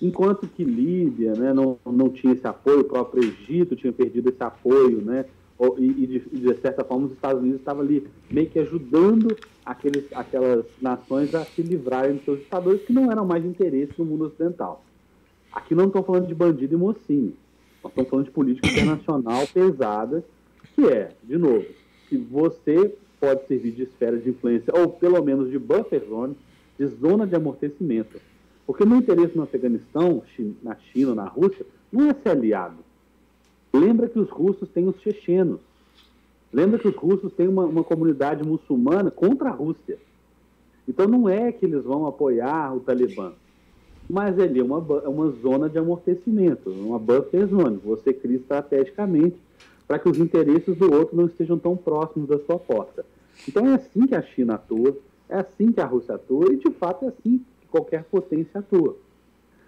Enquanto 0.00 0.48
que 0.48 0.64
Líbia 0.64 1.34
né, 1.34 1.52
não, 1.52 1.78
não 1.84 2.08
tinha 2.08 2.32
esse 2.32 2.46
apoio, 2.46 2.80
o 2.80 2.84
próprio 2.84 3.22
Egito 3.22 3.76
tinha 3.76 3.92
perdido 3.92 4.30
esse 4.30 4.42
apoio, 4.42 5.02
né, 5.02 5.26
e, 5.78 5.84
e 5.84 6.06
de, 6.06 6.18
de, 6.18 6.60
certa 6.60 6.82
forma 6.82 7.06
os 7.06 7.12
Estados 7.12 7.40
Unidos 7.40 7.60
estavam 7.60 7.82
ali 7.82 8.08
meio 8.30 8.48
que 8.48 8.58
ajudando 8.58 9.36
aqueles, 9.64 10.06
aquelas 10.12 10.64
nações 10.80 11.34
a 11.34 11.44
se 11.44 11.62
livrarem 11.62 12.16
dos 12.16 12.24
seus 12.24 12.38
ditadores 12.40 12.82
que 12.82 12.92
não 12.92 13.12
eram 13.12 13.24
mais 13.24 13.42
de 13.42 13.48
interesse 13.48 13.92
no 13.98 14.04
mundo 14.04 14.24
ocidental. 14.24 14.82
Aqui 15.52 15.74
não 15.74 15.86
estamos 15.86 16.06
falando 16.06 16.26
de 16.26 16.34
bandido 16.34 16.74
e 16.74 16.78
mocinho, 16.78 17.34
nós 17.82 17.92
estamos 17.92 18.10
falando 18.10 18.24
de 18.24 18.32
política 18.32 18.66
internacional 18.68 19.46
pesada, 19.46 20.24
que 20.74 20.86
é, 20.86 21.10
de 21.22 21.36
novo, 21.36 21.66
se 22.08 22.16
você 22.16 22.94
pode 23.22 23.46
servir 23.46 23.70
de 23.70 23.84
esfera 23.84 24.18
de 24.18 24.30
influência, 24.30 24.74
ou 24.76 24.88
pelo 24.88 25.22
menos 25.22 25.48
de 25.48 25.56
buffer 25.56 26.02
zone, 26.08 26.36
de 26.76 26.86
zona 26.88 27.24
de 27.24 27.36
amortecimento. 27.36 28.20
Porque 28.66 28.82
o 28.82 28.86
meu 28.86 28.98
interesse 28.98 29.36
no 29.36 29.44
Afeganistão, 29.44 30.24
na 30.60 30.74
China, 30.92 31.14
na 31.14 31.26
Rússia, 31.26 31.64
não 31.92 32.10
é 32.10 32.14
ser 32.14 32.30
aliado. 32.30 32.78
Lembra 33.72 34.08
que 34.08 34.18
os 34.18 34.28
russos 34.28 34.68
têm 34.70 34.88
os 34.88 35.00
chechenos. 35.02 35.60
Lembra 36.52 36.80
que 36.80 36.88
os 36.88 36.96
russos 36.96 37.32
têm 37.34 37.46
uma, 37.46 37.64
uma 37.64 37.84
comunidade 37.84 38.42
muçulmana 38.42 39.08
contra 39.08 39.50
a 39.50 39.52
Rússia. 39.52 39.98
Então 40.88 41.06
não 41.06 41.28
é 41.28 41.52
que 41.52 41.64
eles 41.64 41.84
vão 41.84 42.08
apoiar 42.08 42.74
o 42.74 42.80
Talibã, 42.80 43.32
mas 44.10 44.36
ali 44.40 44.58
é 44.58 44.64
uma, 44.64 44.78
uma 44.78 45.30
zona 45.40 45.68
de 45.68 45.78
amortecimento, 45.78 46.70
uma 46.70 46.98
buffer 46.98 47.46
zone. 47.46 47.78
Você 47.84 48.12
cria 48.12 48.38
estrategicamente 48.38 49.36
para 49.92 49.98
que 49.98 50.08
os 50.08 50.18
interesses 50.18 50.74
do 50.74 50.90
outro 50.90 51.14
não 51.14 51.26
estejam 51.26 51.58
tão 51.58 51.76
próximos 51.76 52.26
da 52.26 52.38
sua 52.38 52.58
porta. 52.58 53.04
Então 53.46 53.66
é 53.66 53.74
assim 53.74 54.06
que 54.06 54.14
a 54.14 54.22
China 54.22 54.54
atua, 54.54 54.96
é 55.28 55.36
assim 55.36 55.70
que 55.70 55.82
a 55.82 55.84
Rússia 55.84 56.14
atua 56.14 56.50
e 56.50 56.56
de 56.56 56.70
fato 56.70 57.04
é 57.04 57.08
assim 57.08 57.44
que 57.60 57.66
qualquer 57.68 58.02
potência 58.04 58.60
atua. 58.60 58.96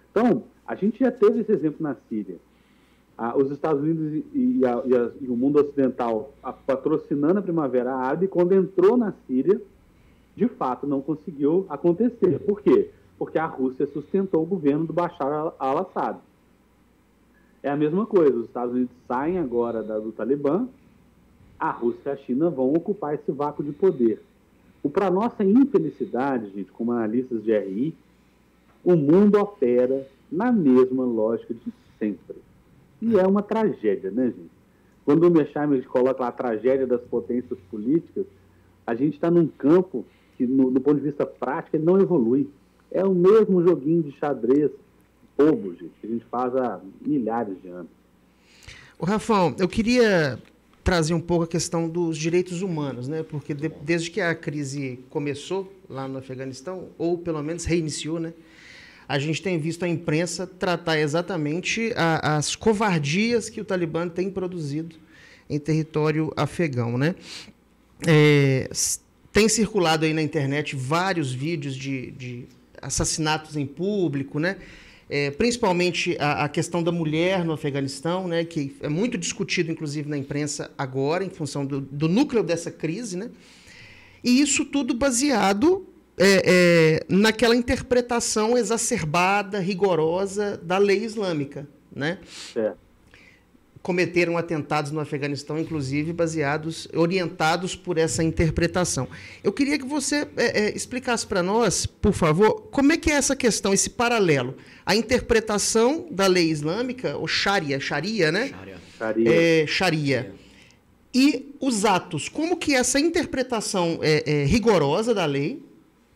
Então, 0.09 0.45
a 0.65 0.73
gente 0.73 0.97
já 0.97 1.11
teve 1.11 1.41
esse 1.41 1.51
exemplo 1.51 1.77
na 1.79 1.95
Síria. 2.09 2.37
Ah, 3.15 3.37
os 3.37 3.51
Estados 3.51 3.83
Unidos 3.83 4.25
e, 4.33 4.59
e, 4.59 4.65
a, 4.65 4.81
e, 4.83 4.95
a, 4.95 5.11
e, 5.21 5.27
o 5.27 5.37
mundo 5.37 5.59
ocidental 5.59 6.33
a, 6.41 6.51
patrocinando 6.51 7.37
a 7.37 7.43
Primavera 7.43 7.93
Árabe, 7.93 8.27
quando 8.27 8.53
entrou 8.53 8.97
na 8.97 9.13
Síria, 9.27 9.61
de 10.35 10.47
fato 10.47 10.87
não 10.87 11.01
conseguiu 11.01 11.67
acontecer. 11.69 12.39
Por 12.39 12.61
quê? 12.61 12.89
Porque 13.15 13.37
a 13.37 13.45
Rússia 13.45 13.85
sustentou 13.85 14.41
o 14.41 14.47
governo 14.47 14.87
do 14.87 14.91
Bashar 14.91 15.53
al-Assad. 15.59 16.17
É 17.65 17.69
a 17.71 17.75
mesma 17.75 18.05
coisa, 18.05 18.37
os 18.37 18.45
Estados 18.45 18.75
Unidos 18.75 18.95
saem 19.07 19.39
agora 19.39 19.81
da, 19.81 19.97
do 19.97 20.11
Talibã, 20.11 20.67
a 21.59 21.71
Rússia 21.71 22.09
e 22.09 22.13
a 22.13 22.17
China 22.17 22.47
vão 22.47 22.71
ocupar 22.71 23.15
esse 23.15 23.31
vácuo 23.31 23.63
de 23.63 23.71
poder. 23.71 24.21
O 24.83 24.89
para 24.89 25.09
nossa 25.09 25.43
infelicidade, 25.43 26.51
gente, 26.51 26.71
como 26.71 26.91
analistas 26.91 27.43
de 27.43 27.57
RI, 27.57 27.95
o 28.83 28.95
mundo 28.95 29.39
opera 29.39 30.07
na 30.31 30.51
mesma 30.51 31.03
lógica 31.05 31.55
de 31.55 31.73
sempre. 31.97 32.35
E 33.01 33.17
é 33.17 33.25
uma 33.25 33.41
tragédia, 33.41 34.11
né, 34.11 34.25
gente? 34.25 34.51
Quando 35.03 35.27
o 35.27 35.31
Mechaimer 35.31 35.83
coloca 35.87 36.21
lá 36.21 36.27
a 36.27 36.31
tragédia 36.31 36.85
das 36.85 37.01
potências 37.01 37.57
políticas, 37.71 38.27
a 38.85 38.93
gente 38.93 39.15
está 39.15 39.31
num 39.31 39.47
campo 39.47 40.05
que, 40.37 40.45
no, 40.45 40.69
do 40.69 40.79
ponto 40.79 40.97
de 40.97 41.07
vista 41.07 41.25
prático, 41.25 41.77
ele 41.77 41.85
não 41.85 41.99
evolui. 41.99 42.47
É 42.91 43.03
o 43.03 43.15
mesmo 43.15 43.63
joguinho 43.63 44.03
de 44.03 44.11
xadrez 44.11 44.69
bobo, 45.37 45.71
gente, 45.71 45.91
que 45.99 46.07
a 46.07 46.09
gente 46.09 46.25
faz 46.25 46.55
há 46.55 46.79
milhares 47.01 47.55
de 47.61 47.69
anos. 47.69 47.91
O 48.97 49.05
Rafão, 49.05 49.55
eu 49.59 49.67
queria 49.67 50.39
trazer 50.83 51.13
um 51.13 51.19
pouco 51.19 51.43
a 51.43 51.47
questão 51.47 51.89
dos 51.89 52.17
direitos 52.17 52.61
humanos, 52.61 53.07
né? 53.07 53.23
Porque 53.23 53.53
de, 53.53 53.69
desde 53.81 54.11
que 54.11 54.21
a 54.21 54.33
crise 54.35 54.99
começou 55.09 55.73
lá 55.89 56.07
no 56.07 56.19
Afeganistão, 56.19 56.89
ou 56.97 57.17
pelo 57.17 57.41
menos 57.41 57.65
reiniciou, 57.65 58.19
né? 58.19 58.33
A 59.07 59.19
gente 59.19 59.41
tem 59.41 59.59
visto 59.59 59.83
a 59.83 59.87
imprensa 59.87 60.47
tratar 60.47 60.99
exatamente 60.99 61.93
a, 61.95 62.37
as 62.37 62.55
covardias 62.55 63.49
que 63.49 63.61
o 63.61 63.65
Talibã 63.65 64.07
tem 64.07 64.29
produzido 64.29 64.95
em 65.49 65.59
território 65.59 66.31
afegão, 66.35 66.97
né? 66.97 67.15
É, 68.05 68.69
tem 69.31 69.49
circulado 69.49 70.05
aí 70.05 70.13
na 70.13 70.21
internet 70.21 70.75
vários 70.75 71.33
vídeos 71.33 71.75
de, 71.75 72.11
de 72.11 72.45
assassinatos 72.81 73.55
em 73.55 73.65
público, 73.65 74.39
né? 74.39 74.57
É, 75.09 75.31
principalmente 75.31 76.17
a, 76.19 76.45
a, 76.45 76.49
questão 76.49 76.81
da 76.81 76.91
mulher 76.91 77.43
no 77.45 77.53
Afeganistão, 77.53 78.27
né, 78.27 78.43
que 78.43 78.75
é 78.81 78.89
muito 78.89 79.17
discutido, 79.17 79.71
inclusive, 79.71 80.09
na 80.09 80.17
imprensa 80.17 80.71
agora, 80.77 81.23
em 81.23 81.29
função 81.29 81.65
do, 81.65 81.79
do 81.81 82.07
núcleo 82.07 82.43
dessa 82.43 82.71
crise. 82.71 83.17
Né? 83.17 83.29
E 84.23 84.41
isso 84.41 84.65
tudo 84.65 84.93
baseado 84.93 85.87
é, 86.17 86.41
é, 86.45 87.05
naquela 87.07 87.55
interpretação 87.55 88.57
exacerbada, 88.57 89.59
rigorosa 89.59 90.59
da 90.63 90.77
lei 90.77 91.03
islâmica, 91.03 91.67
né? 91.93 92.19
Certo 92.53 92.84
cometeram 93.85 94.35
atentados 94.35 94.91
no 94.91 94.99
Afeganistão, 94.99 95.59
inclusive 95.59 96.11
baseados, 96.11 96.87
orientados 96.91 97.75
por 97.75 97.99
essa 97.99 98.23
interpretação. 98.23 99.07
Eu 99.43 99.53
queria 99.53 99.77
que 99.77 99.85
você 99.85 100.27
é, 100.37 100.63
é, 100.63 100.75
explicasse 100.75 101.27
para 101.27 101.43
nós, 101.43 101.85
por 101.85 102.11
favor, 102.11 102.63
como 102.71 102.93
é 102.93 102.97
que 102.97 103.11
é 103.11 103.13
essa 103.13 103.35
questão, 103.35 103.75
esse 103.75 103.91
paralelo, 103.91 104.57
a 104.83 104.95
interpretação 104.95 106.07
da 106.09 106.25
lei 106.25 106.49
islâmica, 106.49 107.15
ou 107.15 107.27
Sharia, 107.27 107.79
Sharia, 107.79 108.31
né? 108.31 108.55
Sharia. 108.97 109.31
É, 109.31 109.67
Sharia. 109.67 110.33
E 111.13 111.55
os 111.61 111.85
atos, 111.85 112.27
como 112.27 112.57
que 112.57 112.73
essa 112.73 112.99
interpretação 112.99 113.99
é, 114.01 114.23
é, 114.25 114.45
rigorosa 114.45 115.13
da 115.13 115.27
lei 115.27 115.61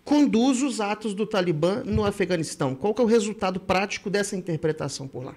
conduz 0.04 0.64
os 0.64 0.82
atos 0.82 1.14
do 1.14 1.28
Talibã 1.28 1.84
no 1.86 2.04
Afeganistão? 2.04 2.74
Qual 2.74 2.96
que 2.96 3.02
é 3.02 3.04
o 3.04 3.08
resultado 3.08 3.60
prático 3.60 4.10
dessa 4.10 4.36
interpretação 4.36 5.08
por 5.08 5.24
lá? 5.24 5.36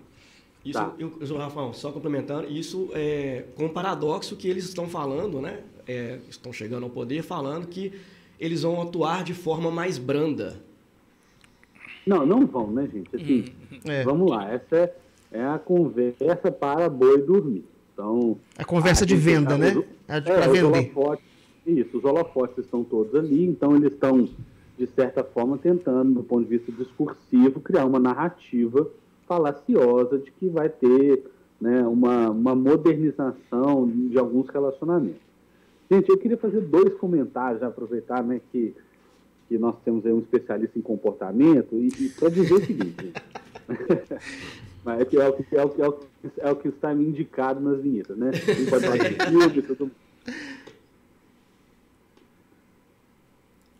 Isso, 0.64 0.78
tá. 0.78 0.92
eu, 0.98 1.12
eu, 1.20 1.36
Rafael, 1.36 1.72
só 1.72 1.90
complementando, 1.90 2.48
isso 2.48 2.88
é 2.92 3.44
com 3.56 3.66
o 3.66 3.70
paradoxo 3.70 4.36
que 4.36 4.48
eles 4.48 4.64
estão 4.64 4.88
falando, 4.88 5.40
né? 5.40 5.60
É, 5.86 6.18
estão 6.28 6.52
chegando 6.52 6.84
ao 6.84 6.90
poder 6.90 7.22
falando 7.22 7.66
que 7.66 7.92
eles 8.38 8.62
vão 8.62 8.80
atuar 8.80 9.24
de 9.24 9.34
forma 9.34 9.70
mais 9.70 9.98
branda. 9.98 10.60
Não, 12.06 12.24
não 12.24 12.46
vão, 12.46 12.70
né, 12.70 12.88
gente? 12.92 13.14
Assim, 13.14 13.44
hum, 13.72 13.78
é. 13.86 14.04
Vamos 14.04 14.30
lá, 14.30 14.52
essa 14.52 14.76
é, 14.76 14.94
é, 15.32 15.44
a 15.44 15.58
conversa 15.58 16.52
para 16.52 16.88
boi 16.88 17.20
dormir. 17.22 17.64
Então, 17.92 18.38
a 18.56 18.64
conversa 18.64 19.04
a 19.04 19.06
de 19.06 19.16
venda, 19.16 19.50
tá, 19.50 19.58
né? 19.58 19.84
É, 20.06 20.20
para 20.20 20.46
vender. 20.46 20.64
Holofotes, 20.64 21.24
isso, 21.66 21.98
os 21.98 22.04
holofotes 22.04 22.58
estão 22.64 22.84
todos 22.84 23.14
ali, 23.16 23.44
então 23.44 23.74
eles 23.74 23.92
estão, 23.92 24.28
de 24.78 24.86
certa 24.86 25.24
forma, 25.24 25.58
tentando, 25.58 26.14
do 26.14 26.22
ponto 26.22 26.44
de 26.44 26.56
vista 26.56 26.70
discursivo, 26.70 27.60
criar 27.60 27.84
uma 27.84 27.98
narrativa 27.98 28.88
falaciosa 29.32 30.18
de 30.18 30.30
que 30.32 30.48
vai 30.48 30.68
ter 30.68 31.24
né, 31.58 31.86
uma, 31.86 32.30
uma 32.30 32.54
modernização 32.54 33.88
de 33.88 34.18
alguns 34.18 34.48
relacionamentos. 34.48 35.22
Gente, 35.90 36.10
eu 36.10 36.18
queria 36.18 36.36
fazer 36.36 36.60
dois 36.60 36.94
comentários, 36.94 37.62
aproveitar 37.62 38.22
né, 38.22 38.40
que, 38.50 38.74
que 39.48 39.56
nós 39.58 39.76
temos 39.84 40.04
um 40.04 40.18
especialista 40.18 40.78
em 40.78 40.82
comportamento, 40.82 41.74
e, 41.76 41.88
e 41.88 42.08
para 42.10 42.28
dizer 42.28 42.54
o 42.54 42.64
seguinte. 42.64 43.12
Mas 44.84 45.00
é, 45.00 45.02
é, 45.02 45.04
o 45.04 45.06
que, 45.06 45.16
é, 45.16 45.28
o 45.28 45.32
que, 45.68 45.82
é, 45.82 45.88
o 45.88 45.92
que, 45.92 46.40
é 46.40 46.50
o 46.50 46.56
que 46.56 46.68
está 46.68 46.94
me 46.94 47.04
indicado 47.04 47.60
nas 47.60 47.80
vinhetas, 47.80 48.16
né? 48.16 48.32
filme, 49.30 49.62
tudo... 49.62 49.90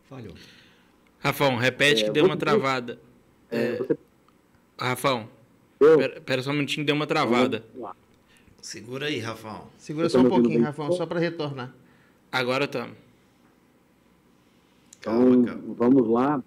Falhou. 0.08 0.34
Rafão, 1.18 1.56
repete 1.56 2.04
é, 2.04 2.06
que 2.06 2.12
deu 2.12 2.24
uma 2.24 2.36
travada. 2.36 2.98
É, 3.50 3.76
você... 3.76 3.96
Rafão, 4.78 5.28
Pera, 5.96 6.20
pera, 6.20 6.42
só 6.42 6.50
um 6.50 6.54
minutinho, 6.54 6.86
deu 6.86 6.94
uma 6.94 7.06
travada. 7.06 7.64
Segura 8.60 9.06
aí, 9.06 9.18
Rafão. 9.18 9.66
Segura 9.76 10.08
só 10.08 10.20
um 10.20 10.28
pouquinho, 10.28 10.62
Rafão, 10.62 10.92
só 10.92 11.04
para 11.04 11.18
retornar. 11.18 11.74
Agora 12.30 12.64
estamos. 12.64 12.96
Então, 14.98 15.42
vamos 15.76 16.08
lá. 16.08 16.42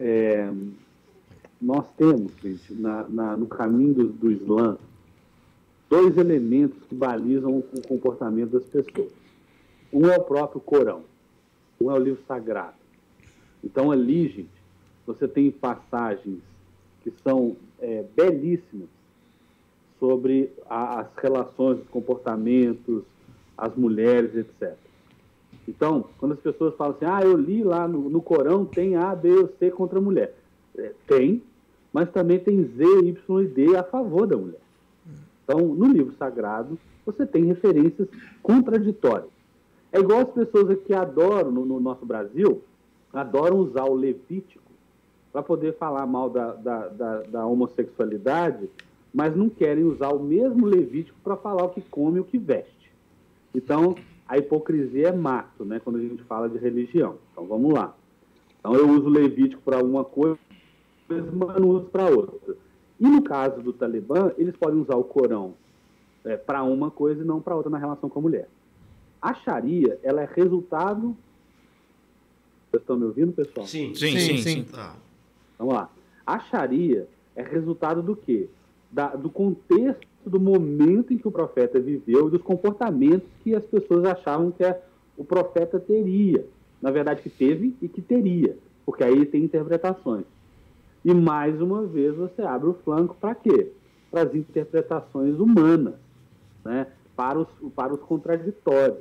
É, 0.00 0.50
nós 1.60 1.86
temos, 1.96 2.32
gente, 2.42 2.74
na, 2.74 3.08
na, 3.08 3.36
no 3.36 3.46
caminho 3.46 3.94
do, 3.94 4.08
do 4.08 4.32
Islã, 4.32 4.76
dois 5.88 6.16
elementos 6.16 6.78
que 6.88 6.94
balizam 6.94 7.58
o 7.58 7.82
comportamento 7.86 8.50
das 8.50 8.64
pessoas. 8.64 9.12
Um 9.92 10.06
é 10.06 10.16
o 10.16 10.22
próprio 10.22 10.60
Corão, 10.60 11.04
um 11.80 11.90
é 11.90 11.94
o 11.94 11.98
livro 11.98 12.22
sagrado. 12.26 12.76
Então, 13.62 13.90
ali, 13.90 14.28
gente, 14.28 14.50
você 15.06 15.26
tem 15.26 15.50
passagens 15.50 16.40
que 17.10 17.22
são 17.22 17.56
é, 17.80 18.04
belíssimas 18.14 18.88
sobre 19.98 20.50
a, 20.68 21.00
as 21.00 21.08
relações, 21.16 21.80
os 21.80 21.88
comportamentos, 21.88 23.02
as 23.56 23.74
mulheres, 23.74 24.34
etc. 24.36 24.76
Então, 25.66 26.04
quando 26.18 26.32
as 26.32 26.40
pessoas 26.40 26.74
falam 26.76 26.94
assim, 26.94 27.04
ah, 27.04 27.20
eu 27.22 27.36
li 27.36 27.62
lá 27.62 27.86
no, 27.86 28.08
no 28.08 28.22
Corão, 28.22 28.64
tem 28.64 28.96
A, 28.96 29.14
B 29.14 29.30
ou 29.30 29.52
C 29.58 29.70
contra 29.70 29.98
a 29.98 30.02
mulher. 30.02 30.34
É, 30.76 30.92
tem, 31.06 31.42
mas 31.92 32.10
também 32.10 32.38
tem 32.38 32.62
Z, 32.76 32.84
Y 32.84 33.42
e 33.42 33.46
D 33.48 33.76
a 33.76 33.82
favor 33.82 34.26
da 34.26 34.36
mulher. 34.36 34.60
Então, 35.44 35.60
no 35.60 35.86
livro 35.86 36.14
sagrado, 36.18 36.78
você 37.04 37.26
tem 37.26 37.44
referências 37.44 38.08
contraditórias. 38.42 39.30
É 39.90 39.98
igual 39.98 40.20
as 40.20 40.30
pessoas 40.30 40.78
que 40.82 40.92
adoram, 40.92 41.50
no, 41.50 41.64
no 41.64 41.80
nosso 41.80 42.04
Brasil, 42.04 42.62
adoram 43.12 43.58
usar 43.58 43.84
o 43.84 43.94
Levítico 43.94 44.67
para 45.32 45.42
poder 45.42 45.76
falar 45.76 46.06
mal 46.06 46.30
da, 46.30 46.52
da, 46.52 46.88
da, 46.88 47.22
da, 47.22 47.46
homossexualidade, 47.46 48.68
mas 49.12 49.36
não 49.36 49.48
querem 49.48 49.84
usar 49.84 50.08
o 50.10 50.22
mesmo 50.22 50.66
Levítico 50.66 51.18
para 51.22 51.36
falar 51.36 51.64
o 51.64 51.68
que 51.70 51.80
come 51.82 52.18
e 52.18 52.20
o 52.20 52.24
que 52.24 52.38
veste. 52.38 52.92
Então, 53.54 53.94
a 54.26 54.38
hipocrisia 54.38 55.08
é 55.08 55.12
mato, 55.12 55.64
né, 55.64 55.80
quando 55.82 55.96
a 55.96 56.02
gente 56.02 56.22
fala 56.24 56.48
de 56.48 56.58
religião. 56.58 57.16
Então, 57.32 57.46
vamos 57.46 57.72
lá. 57.72 57.94
Então, 58.58 58.74
eu 58.74 58.88
uso 58.88 59.06
o 59.06 59.10
Levítico 59.10 59.62
para 59.62 59.82
uma 59.82 60.04
coisa, 60.04 60.38
mas 61.08 61.60
não 61.60 61.68
uso 61.68 61.86
para 61.86 62.06
outra. 62.06 62.56
E 63.00 63.06
no 63.06 63.22
caso 63.22 63.62
do 63.62 63.72
Talibã, 63.72 64.32
eles 64.36 64.56
podem 64.56 64.80
usar 64.80 64.96
o 64.96 65.04
Corão 65.04 65.54
é, 66.24 66.36
para 66.36 66.62
uma 66.62 66.90
coisa 66.90 67.22
e 67.22 67.26
não 67.26 67.40
para 67.40 67.54
outra 67.54 67.70
na 67.70 67.78
relação 67.78 68.08
com 68.08 68.18
a 68.18 68.22
mulher. 68.22 68.48
A 69.20 69.34
Sharia, 69.34 69.98
ela 70.02 70.22
é 70.22 70.28
resultado. 70.34 71.16
Vocês 72.70 72.82
estão 72.82 72.96
me 72.96 73.04
ouvindo, 73.04 73.32
pessoal? 73.32 73.66
Sim, 73.66 73.94
sim, 73.94 74.10
sim. 74.10 74.18
sim, 74.18 74.38
sim. 74.38 74.64
Tá. 74.64 74.96
Vamos 75.58 75.74
lá. 75.74 75.90
A 76.26 76.38
Sharia 76.38 77.08
é 77.34 77.42
resultado 77.42 78.02
do 78.02 78.14
quê? 78.14 78.48
Da, 78.90 79.08
do 79.08 79.28
contexto 79.28 80.06
do 80.24 80.40
momento 80.40 81.12
em 81.12 81.18
que 81.18 81.26
o 81.26 81.32
profeta 81.32 81.80
viveu 81.80 82.28
e 82.28 82.30
dos 82.30 82.42
comportamentos 82.42 83.28
que 83.42 83.54
as 83.54 83.64
pessoas 83.64 84.04
achavam 84.04 84.50
que 84.50 84.64
é, 84.64 84.80
o 85.16 85.24
profeta 85.24 85.80
teria. 85.80 86.44
Na 86.80 86.90
verdade, 86.90 87.22
que 87.22 87.30
teve 87.30 87.76
e 87.82 87.88
que 87.88 88.00
teria, 88.00 88.56
porque 88.86 89.02
aí 89.02 89.26
tem 89.26 89.42
interpretações. 89.42 90.24
E 91.04 91.12
mais 91.12 91.60
uma 91.60 91.84
vez 91.84 92.14
você 92.14 92.42
abre 92.42 92.68
o 92.68 92.74
flanco 92.84 93.16
para 93.20 93.34
quê? 93.34 93.72
Para 94.10 94.22
as 94.22 94.34
interpretações 94.34 95.38
humanas, 95.38 95.94
né? 96.64 96.86
para, 97.16 97.38
os, 97.38 97.48
para 97.74 97.94
os 97.94 98.00
contraditórios. 98.00 98.98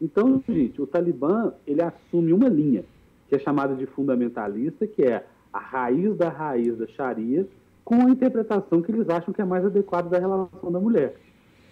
Então, 0.00 0.42
gente, 0.46 0.80
o 0.80 0.86
Talibã 0.86 1.52
ele 1.66 1.82
assume 1.82 2.32
uma 2.32 2.48
linha 2.48 2.84
que 3.28 3.36
é 3.36 3.38
chamada 3.38 3.74
de 3.74 3.86
fundamentalista, 3.86 4.86
que 4.86 5.02
é 5.02 5.24
a 5.52 5.58
raiz 5.58 6.16
da 6.16 6.28
raiz 6.28 6.76
da 6.76 6.86
Sharia 6.86 7.46
com 7.84 7.96
a 7.96 8.10
interpretação 8.10 8.80
que 8.80 8.92
eles 8.92 9.08
acham 9.08 9.32
que 9.34 9.42
é 9.42 9.44
mais 9.44 9.64
adequada 9.64 10.08
da 10.08 10.18
relação 10.18 10.70
da 10.70 10.78
mulher. 10.78 11.16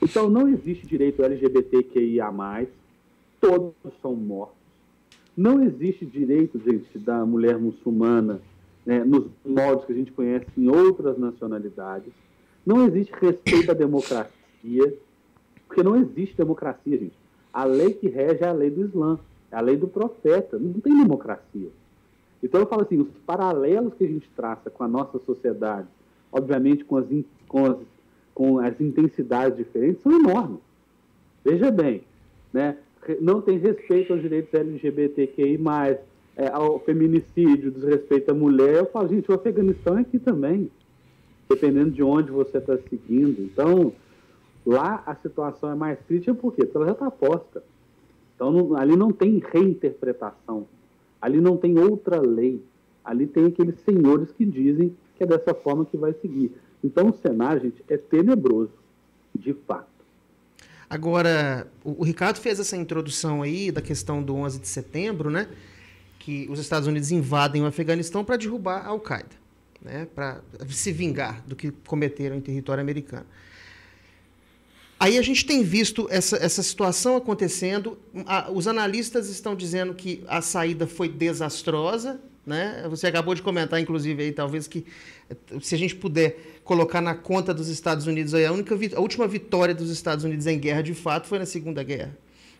Então, 0.02 0.28
não 0.28 0.48
existe 0.48 0.86
direito 0.86 1.22
LGBTQIA, 1.22 2.26
todos 3.40 3.74
são 4.00 4.14
mortos. 4.14 4.56
Não 5.36 5.62
existe 5.62 6.04
direito, 6.04 6.58
gente, 6.58 6.98
da 6.98 7.24
mulher 7.24 7.58
muçulmana 7.58 8.40
né, 8.84 9.04
nos 9.04 9.26
modos 9.44 9.84
que 9.84 9.92
a 9.92 9.94
gente 9.94 10.10
conhece 10.10 10.46
em 10.56 10.68
outras 10.68 11.18
nacionalidades. 11.18 12.12
Não 12.66 12.86
existe 12.86 13.12
respeito 13.20 13.70
à 13.70 13.74
democracia, 13.74 14.98
porque 15.66 15.82
não 15.82 15.94
existe 15.94 16.36
democracia, 16.36 16.98
gente. 16.98 17.16
A 17.52 17.64
lei 17.64 17.92
que 17.92 18.08
rege 18.08 18.42
é 18.42 18.48
a 18.48 18.52
lei 18.52 18.70
do 18.70 18.84
Islã, 18.84 19.18
é 19.50 19.56
a 19.56 19.60
lei 19.60 19.76
do 19.76 19.86
profeta. 19.86 20.58
Não 20.58 20.74
tem 20.74 20.96
democracia. 20.96 21.68
Então 22.42 22.60
eu 22.60 22.66
falo 22.66 22.82
assim, 22.82 22.98
os 22.98 23.08
paralelos 23.26 23.94
que 23.94 24.04
a 24.04 24.08
gente 24.08 24.28
traça 24.36 24.70
com 24.70 24.84
a 24.84 24.88
nossa 24.88 25.18
sociedade, 25.18 25.88
obviamente 26.30 26.84
com 26.84 26.96
as, 26.96 27.06
com 27.48 27.66
as, 27.66 27.76
com 28.34 28.58
as 28.58 28.80
intensidades 28.80 29.56
diferentes, 29.56 30.02
são 30.02 30.12
enormes. 30.12 30.60
Veja 31.44 31.70
bem, 31.70 32.02
né? 32.52 32.76
não 33.20 33.40
tem 33.40 33.58
respeito 33.58 34.12
aos 34.12 34.22
direitos 34.22 34.52
LGBTQI+, 34.52 35.58
é, 36.36 36.48
ao 36.52 36.78
feminicídio, 36.80 37.70
desrespeito 37.70 38.30
à 38.30 38.34
mulher. 38.34 38.76
Eu 38.76 38.86
falo, 38.86 39.08
gente, 39.08 39.30
o 39.30 39.34
Afeganistão 39.34 39.98
é 39.98 40.02
aqui 40.02 40.18
também, 40.18 40.70
dependendo 41.48 41.90
de 41.90 42.02
onde 42.02 42.30
você 42.30 42.58
está 42.58 42.76
seguindo. 42.88 43.42
Então, 43.42 43.92
lá 44.64 45.02
a 45.06 45.14
situação 45.16 45.70
é 45.70 45.74
mais 45.74 45.98
crítica 46.06 46.34
por 46.34 46.54
quê? 46.54 46.64
Porque 46.64 46.76
ela 46.76 46.86
já 46.86 46.92
está 46.92 47.10
posta. 47.10 47.62
Então, 48.34 48.52
não, 48.52 48.76
ali 48.76 48.96
não 48.96 49.10
tem 49.10 49.42
reinterpretação 49.52 50.66
Ali 51.20 51.40
não 51.40 51.56
tem 51.56 51.78
outra 51.78 52.20
lei. 52.20 52.62
Ali 53.04 53.26
tem 53.26 53.46
aqueles 53.46 53.80
senhores 53.80 54.30
que 54.32 54.44
dizem 54.44 54.94
que 55.16 55.24
é 55.24 55.26
dessa 55.26 55.54
forma 55.54 55.84
que 55.84 55.96
vai 55.96 56.12
seguir. 56.14 56.52
Então 56.82 57.08
o 57.08 57.12
cenário, 57.12 57.62
gente, 57.62 57.82
é 57.88 57.96
tenebroso, 57.96 58.72
de 59.34 59.52
fato. 59.52 59.88
Agora, 60.88 61.66
o, 61.84 62.02
Ricardo 62.02 62.38
fez 62.38 62.58
essa 62.58 62.76
introdução 62.76 63.42
aí 63.42 63.70
da 63.70 63.82
questão 63.82 64.22
do 64.22 64.34
11 64.34 64.60
de 64.60 64.68
setembro, 64.68 65.28
né? 65.28 65.48
Que 66.18 66.46
os 66.48 66.58
Estados 66.58 66.88
Unidos 66.88 67.10
invadem 67.10 67.62
o 67.62 67.66
Afeganistão 67.66 68.24
para 68.24 68.36
derrubar 68.36 68.86
a 68.86 68.88
Al-Qaeda, 68.88 69.36
né? 69.82 70.06
Para 70.14 70.40
se 70.68 70.90
vingar 70.90 71.44
do 71.46 71.54
que 71.54 71.70
cometeram 71.86 72.36
em 72.36 72.40
território 72.40 72.80
americano. 72.80 73.26
Aí 75.00 75.16
a 75.16 75.22
gente 75.22 75.46
tem 75.46 75.62
visto 75.62 76.08
essa, 76.10 76.36
essa 76.36 76.62
situação 76.62 77.16
acontecendo. 77.16 77.98
os 78.52 78.66
analistas 78.66 79.28
estão 79.28 79.54
dizendo 79.54 79.94
que 79.94 80.24
a 80.26 80.42
saída 80.42 80.86
foi 80.86 81.08
desastrosa. 81.08 82.20
Né? 82.44 82.84
Você 82.88 83.06
acabou 83.06 83.34
de 83.34 83.42
comentar, 83.42 83.78
inclusive, 83.78 84.22
aí, 84.22 84.32
talvez 84.32 84.66
que 84.66 84.84
se 85.60 85.74
a 85.74 85.78
gente 85.78 85.94
puder 85.94 86.60
colocar 86.64 87.00
na 87.00 87.14
conta 87.14 87.52
dos 87.52 87.68
Estados 87.68 88.06
Unidos 88.06 88.34
aí, 88.34 88.46
a, 88.46 88.52
única, 88.52 88.74
a 88.96 89.00
última 89.00 89.28
vitória 89.28 89.74
dos 89.74 89.90
Estados 89.90 90.24
Unidos 90.24 90.46
em 90.46 90.58
guerra, 90.58 90.82
de 90.82 90.94
fato, 90.94 91.28
foi 91.28 91.38
na 91.38 91.46
Segunda 91.46 91.82
Guerra. 91.82 92.16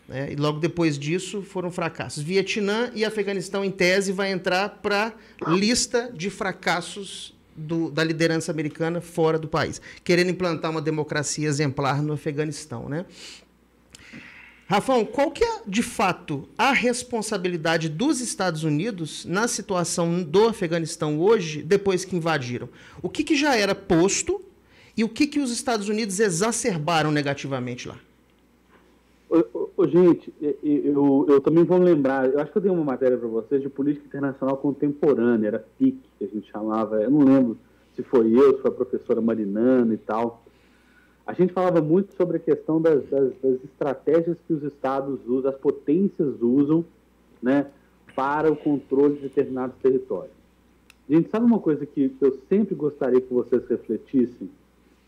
Né? 0.07 0.33
E 0.33 0.37
logo 0.37 0.61
depois 0.61 0.99
disso 0.99 1.43
foram 1.43 1.71
fracassos. 1.71 2.23
Vietnã 2.23 2.91
e 2.95 3.05
Afeganistão, 3.05 3.65
em 3.65 3.71
tese, 3.71 4.13
vai 4.13 4.31
entrar 4.31 4.69
para 4.83 5.15
lista 5.47 6.11
de 6.15 6.31
fracassos 6.31 7.35
do, 7.59 7.91
da 7.91 8.05
liderança 8.05 8.53
americana 8.53 9.01
fora 9.01 9.39
do 9.39 9.49
país, 9.49 9.81
querendo 10.05 10.31
implantar 10.31 10.71
uma 10.71 10.81
democracia 10.81 11.49
exemplar 11.49 12.03
no 12.03 12.13
Afeganistão. 12.13 12.89
Né? 12.89 13.05
Rafão, 14.67 15.05
qual 15.05 15.31
que 15.31 15.43
é, 15.43 15.63
de 15.67 15.83
fato, 15.83 16.47
a 16.57 16.73
responsabilidade 16.73 17.89
dos 17.89 18.21
Estados 18.21 18.65
Unidos 18.65 19.25
na 19.25 19.49
situação 19.49 20.23
do 20.23 20.47
Afeganistão 20.47 21.19
hoje, 21.19 21.63
depois 21.63 22.05
que 22.05 22.15
invadiram? 22.15 22.69
O 23.01 23.09
que, 23.09 23.25
que 23.25 23.35
já 23.35 23.57
era 23.57 23.75
posto 23.75 24.45
e 24.97 25.03
o 25.03 25.09
que, 25.09 25.27
que 25.27 25.41
os 25.41 25.51
Estados 25.51 25.89
Unidos 25.89 26.21
exacerbaram 26.21 27.11
negativamente 27.11 27.89
lá? 27.89 27.99
Ô, 29.79 29.87
gente, 29.87 30.35
eu, 30.41 31.25
eu 31.29 31.41
também 31.41 31.63
vou 31.63 31.79
lembrar, 31.79 32.29
eu 32.29 32.41
acho 32.41 32.51
que 32.51 32.59
eu 32.59 32.63
dei 32.63 32.71
uma 32.73 32.83
matéria 32.83 33.17
para 33.17 33.29
vocês 33.29 33.63
de 33.63 33.69
política 33.69 34.09
internacional 34.09 34.57
contemporânea, 34.57 35.47
era 35.47 35.65
PIC, 35.79 36.01
que 36.19 36.25
a 36.25 36.27
gente 36.27 36.51
chamava, 36.51 37.01
eu 37.01 37.09
não 37.09 37.21
lembro 37.21 37.57
se 37.95 38.03
foi 38.03 38.29
eu, 38.29 38.57
se 38.57 38.63
foi 38.63 38.73
a 38.73 38.75
professora 38.75 39.21
Marinana 39.21 39.95
e 39.95 39.97
tal. 39.97 40.43
A 41.25 41.33
gente 41.33 41.53
falava 41.53 41.81
muito 41.81 42.13
sobre 42.17 42.39
a 42.39 42.41
questão 42.41 42.83
das, 42.83 43.09
das, 43.09 43.33
das 43.41 43.63
estratégias 43.63 44.37
que 44.49 44.53
os 44.53 44.65
estados 44.65 45.21
usam, 45.29 45.49
as 45.49 45.57
potências 45.57 46.43
usam, 46.43 46.85
né, 47.41 47.69
para 48.17 48.51
o 48.51 48.57
controle 48.57 49.15
de 49.15 49.29
determinados 49.29 49.77
territórios. 49.77 50.35
Gente, 51.09 51.31
sabe 51.31 51.47
uma 51.47 51.61
coisa 51.61 51.87
que 51.87 52.13
eu 52.21 52.37
sempre 52.49 52.75
gostaria 52.75 53.21
que 53.21 53.33
vocês 53.33 53.65
refletissem 53.69 54.51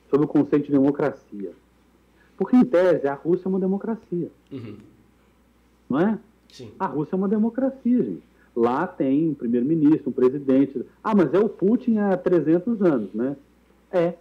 sobre 0.09 0.27
o 0.27 0.29
conceito 0.29 0.67
de 0.67 0.71
democracia? 0.71 1.51
Porque, 2.41 2.57
em 2.57 2.65
tese, 2.65 3.07
a 3.07 3.13
Rússia 3.13 3.45
é 3.45 3.51
uma 3.51 3.61
democracia. 3.61 4.31
Uhum. 4.51 4.77
Não 5.91 6.01
é? 6.01 6.19
Sim. 6.51 6.71
A 6.79 6.87
Rússia 6.87 7.15
é 7.15 7.19
uma 7.19 7.29
democracia, 7.29 8.03
gente. 8.03 8.23
Lá 8.57 8.87
tem 8.87 9.29
um 9.29 9.35
primeiro-ministro, 9.35 10.09
um 10.09 10.13
presidente. 10.13 10.83
Ah, 11.05 11.15
mas 11.15 11.35
é 11.35 11.39
o 11.39 11.51
Putin 11.51 11.99
há 11.99 12.17
300 12.17 12.81
anos, 12.81 13.13
né? 13.13 13.37
É. 13.93 14.15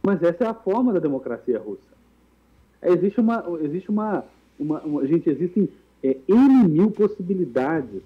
Mas 0.00 0.22
essa 0.22 0.44
é 0.44 0.46
a 0.46 0.54
forma 0.54 0.92
da 0.92 1.00
democracia 1.00 1.58
russa. 1.58 1.90
É, 2.80 2.92
existe 2.92 3.18
uma. 3.18 3.44
Existe 3.60 3.90
uma, 3.90 4.24
uma, 4.56 4.80
uma 4.82 5.04
gente, 5.04 5.28
existem 5.28 5.68
é, 6.04 6.16
N 6.28 6.68
mil 6.68 6.92
possibilidades 6.92 8.00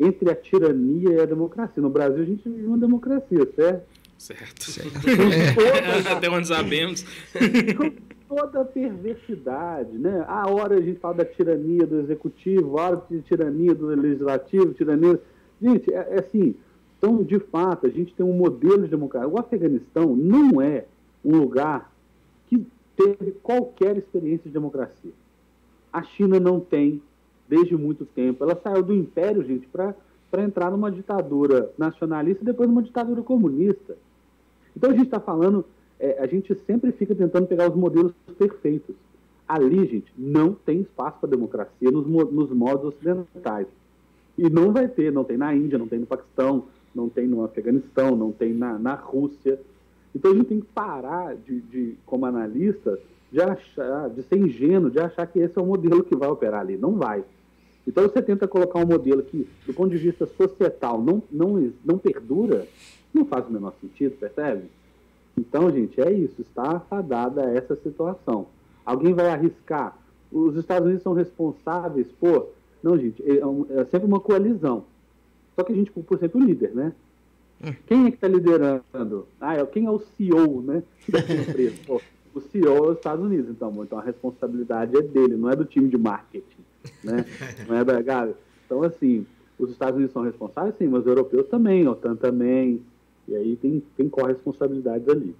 entre 0.00 0.30
a 0.30 0.34
tirania 0.34 1.10
e 1.10 1.20
a 1.20 1.26
democracia. 1.26 1.82
No 1.82 1.90
Brasil, 1.90 2.22
a 2.22 2.26
gente 2.26 2.48
vive 2.48 2.66
uma 2.66 2.78
democracia, 2.78 3.46
certo? 3.54 3.86
Certo. 4.16 4.64
certo. 4.64 4.96
Até 6.10 6.30
onde 6.30 6.46
sabemos 6.46 7.04
toda 8.34 8.62
a 8.62 8.64
perversidade, 8.64 9.98
né? 9.98 10.24
A 10.26 10.50
hora 10.50 10.78
a 10.78 10.80
gente 10.80 10.98
fala 10.98 11.16
da 11.16 11.24
tirania 11.26 11.86
do 11.86 12.00
executivo, 12.00 12.78
a 12.78 12.82
hora 12.82 13.02
de 13.10 13.20
tirania 13.20 13.74
do 13.74 13.86
legislativo, 13.88 14.72
tirania. 14.72 15.20
Gente, 15.60 15.92
é, 15.92 16.14
é 16.14 16.20
assim. 16.20 16.54
Então, 16.96 17.22
de 17.22 17.38
fato, 17.38 17.86
a 17.86 17.90
gente 17.90 18.14
tem 18.14 18.24
um 18.24 18.32
modelo 18.32 18.84
de 18.84 18.88
democracia. 18.88 19.28
O 19.28 19.38
Afeganistão 19.38 20.16
não 20.16 20.62
é 20.62 20.86
um 21.22 21.36
lugar 21.36 21.92
que 22.46 22.66
teve 22.96 23.32
qualquer 23.42 23.98
experiência 23.98 24.44
de 24.44 24.50
democracia. 24.50 25.12
A 25.92 26.02
China 26.02 26.40
não 26.40 26.58
tem 26.58 27.02
desde 27.46 27.76
muito 27.76 28.06
tempo. 28.06 28.44
Ela 28.44 28.58
saiu 28.62 28.82
do 28.82 28.94
império, 28.94 29.44
gente, 29.44 29.68
para 29.68 29.94
entrar 30.42 30.70
numa 30.70 30.90
ditadura 30.90 31.70
nacionalista 31.76 32.42
e 32.42 32.46
depois 32.46 32.66
numa 32.66 32.82
ditadura 32.82 33.20
comunista. 33.20 33.94
Então 34.74 34.90
a 34.90 34.94
gente 34.94 35.06
está 35.06 35.20
falando 35.20 35.66
é, 36.02 36.18
a 36.18 36.26
gente 36.26 36.52
sempre 36.66 36.90
fica 36.90 37.14
tentando 37.14 37.46
pegar 37.46 37.70
os 37.70 37.76
modelos 37.76 38.12
perfeitos. 38.36 38.96
Ali, 39.46 39.86
gente, 39.86 40.12
não 40.18 40.52
tem 40.52 40.80
espaço 40.80 41.18
para 41.20 41.30
democracia 41.30 41.90
nos, 41.92 42.04
nos 42.06 42.50
modos 42.50 42.86
ocidentais. 42.86 43.68
E 44.36 44.50
não 44.50 44.72
vai 44.72 44.88
ter, 44.88 45.12
não 45.12 45.22
tem 45.22 45.36
na 45.36 45.54
Índia, 45.54 45.78
não 45.78 45.86
tem 45.86 46.00
no 46.00 46.06
Paquistão, 46.06 46.64
não 46.92 47.08
tem 47.08 47.28
no 47.28 47.44
Afeganistão, 47.44 48.16
não 48.16 48.32
tem 48.32 48.52
na, 48.52 48.78
na 48.80 48.94
Rússia. 48.94 49.60
Então 50.14 50.32
a 50.32 50.34
gente 50.34 50.46
tem 50.46 50.60
que 50.60 50.66
parar 50.66 51.36
de, 51.36 51.60
de, 51.60 51.94
como 52.04 52.26
analista, 52.26 52.98
de 53.30 53.40
achar, 53.40 54.10
de 54.10 54.22
ser 54.24 54.38
ingênuo, 54.38 54.90
de 54.90 54.98
achar 54.98 55.26
que 55.26 55.38
esse 55.38 55.56
é 55.56 55.62
o 55.62 55.66
modelo 55.66 56.02
que 56.02 56.16
vai 56.16 56.28
operar 56.28 56.62
ali. 56.62 56.76
Não 56.76 56.96
vai. 56.96 57.22
Então 57.86 58.02
você 58.02 58.20
tenta 58.20 58.48
colocar 58.48 58.80
um 58.80 58.86
modelo 58.86 59.22
que, 59.22 59.46
do 59.66 59.72
ponto 59.72 59.90
de 59.90 59.98
vista 59.98 60.26
societal, 60.26 61.00
não, 61.00 61.22
não, 61.30 61.72
não 61.84 61.96
perdura, 61.96 62.66
não 63.14 63.24
faz 63.24 63.46
o 63.46 63.52
menor 63.52 63.72
sentido, 63.80 64.16
percebe? 64.18 64.64
Então, 65.36 65.70
gente, 65.70 66.00
é 66.00 66.10
isso, 66.12 66.42
está 66.42 66.80
fadada 66.80 67.42
essa 67.42 67.74
situação. 67.76 68.46
Alguém 68.84 69.14
vai 69.14 69.30
arriscar? 69.30 69.96
Os 70.30 70.56
Estados 70.56 70.86
Unidos 70.86 71.02
são 71.02 71.12
responsáveis 71.12 72.06
por. 72.20 72.50
Não, 72.82 72.98
gente, 72.98 73.22
é, 73.22 73.40
é, 73.80 73.84
sempre 73.86 74.06
uma 74.06 74.20
coalizão. 74.20 74.84
Só 75.54 75.62
que 75.62 75.72
a 75.72 75.76
gente, 75.76 75.90
por 75.90 76.18
sempre, 76.18 76.40
o 76.40 76.44
líder, 76.44 76.74
né? 76.74 76.92
Hum. 77.62 77.74
Quem 77.86 78.06
é 78.06 78.10
que 78.10 78.16
está 78.16 78.28
liderando? 78.28 79.26
Ah, 79.40 79.56
é, 79.56 79.66
quem 79.66 79.86
é 79.86 79.90
o 79.90 80.00
CEO, 80.00 80.62
né? 80.62 80.82
Pô, 81.86 82.00
o 82.34 82.40
CEO 82.40 82.76
é 82.76 82.90
os 82.90 82.96
Estados 82.96 83.24
Unidos, 83.24 83.50
então, 83.50 83.72
então 83.82 83.98
a 83.98 84.02
responsabilidade 84.02 84.96
é 84.96 85.02
dele, 85.02 85.36
não 85.36 85.50
é 85.50 85.56
do 85.56 85.64
time 85.64 85.88
de 85.88 85.98
marketing, 85.98 86.64
né? 87.04 87.24
Não 87.68 87.76
é 87.76 87.84
da 87.84 88.00
galera. 88.02 88.36
Então, 88.66 88.82
assim, 88.82 89.26
os 89.58 89.70
Estados 89.70 89.96
Unidos 89.96 90.12
são 90.12 90.22
responsáveis, 90.22 90.74
sim, 90.76 90.88
mas 90.88 91.02
os 91.02 91.06
europeus 91.06 91.46
também, 91.46 91.86
a 91.86 91.92
OTAN 91.92 92.16
também, 92.16 92.82
e 93.28 93.34
aí 93.34 93.56
tem, 93.56 93.82
tem 93.96 94.08
corresponsabilidades 94.08 95.08
ali. 95.08 95.34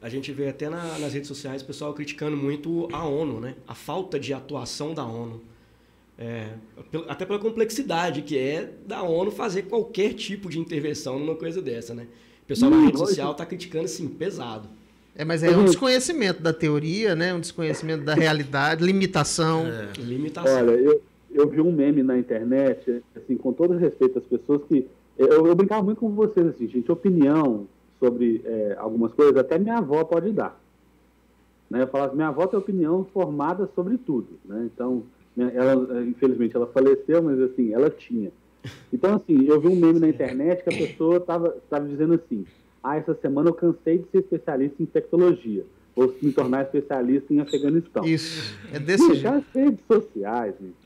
A 0.00 0.08
gente 0.08 0.30
vê 0.32 0.48
até 0.48 0.68
na, 0.68 0.98
nas 0.98 1.12
redes 1.12 1.26
sociais 1.26 1.62
o 1.62 1.64
pessoal 1.64 1.92
criticando 1.94 2.36
muito 2.36 2.88
a 2.92 3.04
ONU, 3.06 3.40
né? 3.40 3.54
A 3.66 3.74
falta 3.74 4.20
de 4.20 4.32
atuação 4.32 4.94
da 4.94 5.04
ONU. 5.04 5.40
É, 6.18 6.54
até 7.08 7.26
pela 7.26 7.38
complexidade 7.38 8.22
que 8.22 8.38
é 8.38 8.72
da 8.86 9.02
ONU 9.02 9.30
fazer 9.30 9.62
qualquer 9.62 10.14
tipo 10.14 10.48
de 10.48 10.58
intervenção 10.58 11.18
numa 11.18 11.34
coisa 11.34 11.60
dessa, 11.60 11.94
né? 11.94 12.06
O 12.44 12.46
pessoal 12.46 12.70
hum, 12.70 12.76
na 12.76 12.86
rede 12.86 12.98
social 12.98 13.32
está 13.32 13.44
criticando, 13.44 13.86
assim, 13.86 14.06
pesado. 14.08 14.68
É, 15.14 15.24
mas 15.24 15.42
é 15.42 15.56
um 15.56 15.64
desconhecimento 15.64 16.42
da 16.42 16.52
teoria, 16.52 17.14
né? 17.14 17.34
Um 17.34 17.40
desconhecimento 17.40 18.04
da 18.04 18.14
realidade, 18.14 18.84
limitação. 18.84 19.66
É. 19.66 20.00
Limitação. 20.00 20.56
Olha, 20.56 20.70
eu, 20.72 21.02
eu 21.32 21.48
vi 21.48 21.60
um 21.60 21.72
meme 21.72 22.02
na 22.02 22.18
internet, 22.18 23.02
assim, 23.16 23.36
com 23.36 23.52
todo 23.52 23.76
respeito 23.76 24.18
às 24.18 24.24
pessoas 24.24 24.62
que 24.68 24.86
eu, 25.18 25.46
eu 25.46 25.54
brincava 25.54 25.82
muito 25.82 26.00
com 26.00 26.10
vocês, 26.10 26.46
assim, 26.46 26.68
gente, 26.68 26.90
opinião 26.90 27.66
sobre 27.98 28.42
é, 28.44 28.76
algumas 28.78 29.12
coisas, 29.12 29.36
até 29.36 29.58
minha 29.58 29.78
avó 29.78 30.04
pode 30.04 30.30
dar. 30.32 30.60
Né? 31.70 31.82
Eu 31.82 31.88
falava, 31.88 32.14
minha 32.14 32.28
avó 32.28 32.46
tem 32.46 32.58
opinião 32.58 33.04
formada 33.12 33.68
sobre 33.74 33.98
tudo, 33.98 34.38
né? 34.44 34.68
Então, 34.72 35.02
ela, 35.36 36.04
infelizmente, 36.04 36.56
ela 36.56 36.66
faleceu, 36.66 37.22
mas 37.22 37.40
assim, 37.40 37.72
ela 37.72 37.90
tinha. 37.90 38.30
Então, 38.92 39.14
assim, 39.14 39.44
eu 39.46 39.60
vi 39.60 39.68
um 39.68 39.76
meme 39.76 40.00
na 40.00 40.08
internet 40.08 40.62
que 40.62 40.74
a 40.74 40.78
pessoa 40.78 41.16
estava 41.16 41.56
tava 41.68 41.86
dizendo 41.86 42.14
assim, 42.14 42.44
ah, 42.82 42.96
essa 42.96 43.14
semana 43.14 43.50
eu 43.50 43.54
cansei 43.54 43.98
de 43.98 44.08
ser 44.10 44.18
especialista 44.18 44.76
em 44.80 44.84
infectologia, 44.84 45.64
vou 45.94 46.14
me 46.22 46.32
tornar 46.32 46.62
especialista 46.62 47.32
em 47.32 47.40
Afeganistão. 47.40 48.04
Isso, 48.04 48.56
é 48.72 48.78
desse 48.78 49.14
jeito. 49.14 49.28
As 49.28 49.44
redes 49.52 49.80
sociais, 49.86 50.54
gente, 50.60 50.85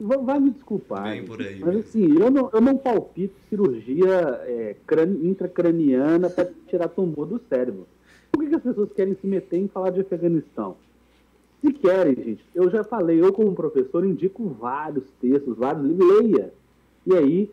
vai 0.00 0.38
me 0.38 0.50
desculpar, 0.50 1.04
aí, 1.04 1.24
mas 1.60 1.76
assim, 1.76 2.18
eu 2.18 2.30
não, 2.30 2.48
eu 2.52 2.60
não 2.60 2.76
palpito 2.76 3.34
cirurgia 3.48 4.40
é, 4.46 4.76
intracraniana 5.22 6.30
para 6.30 6.48
tirar 6.68 6.88
tumor 6.88 7.26
do 7.26 7.40
cérebro. 7.48 7.86
Por 8.30 8.44
que, 8.44 8.50
que, 8.50 8.56
as 8.56 8.62
pessoas 8.62 8.92
querem 8.92 9.16
se 9.16 9.26
meter 9.26 9.58
em 9.58 9.68
falar 9.68 9.90
de 9.90 10.00
Afeganistão? 10.00 10.76
Se 11.60 11.72
querem, 11.72 12.14
gente, 12.14 12.44
eu 12.54 12.70
já 12.70 12.84
falei, 12.84 13.20
eu 13.20 13.32
como 13.32 13.54
professor 13.54 14.04
indico 14.04 14.48
vários 14.48 15.04
textos, 15.20 15.56
vários 15.56 15.84
livros, 15.84 16.20
leia. 16.20 16.52
E 17.04 17.14
aí, 17.14 17.50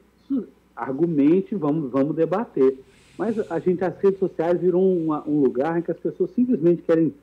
argumente, 0.76 1.56
vamos, 1.56 1.90
vamos 1.90 2.16
debater. 2.16 2.78
Mas 3.18 3.40
a 3.52 3.58
gente, 3.60 3.84
as 3.84 3.98
redes 3.98 4.20
sociais 4.20 4.60
viram 4.60 4.82
um 4.82 5.42
lugar 5.42 5.80
em 5.80 5.82
que 5.82 5.92
as 5.92 5.98
pessoas 5.98 6.30
simplesmente 6.32 6.84
querem, 6.84 7.14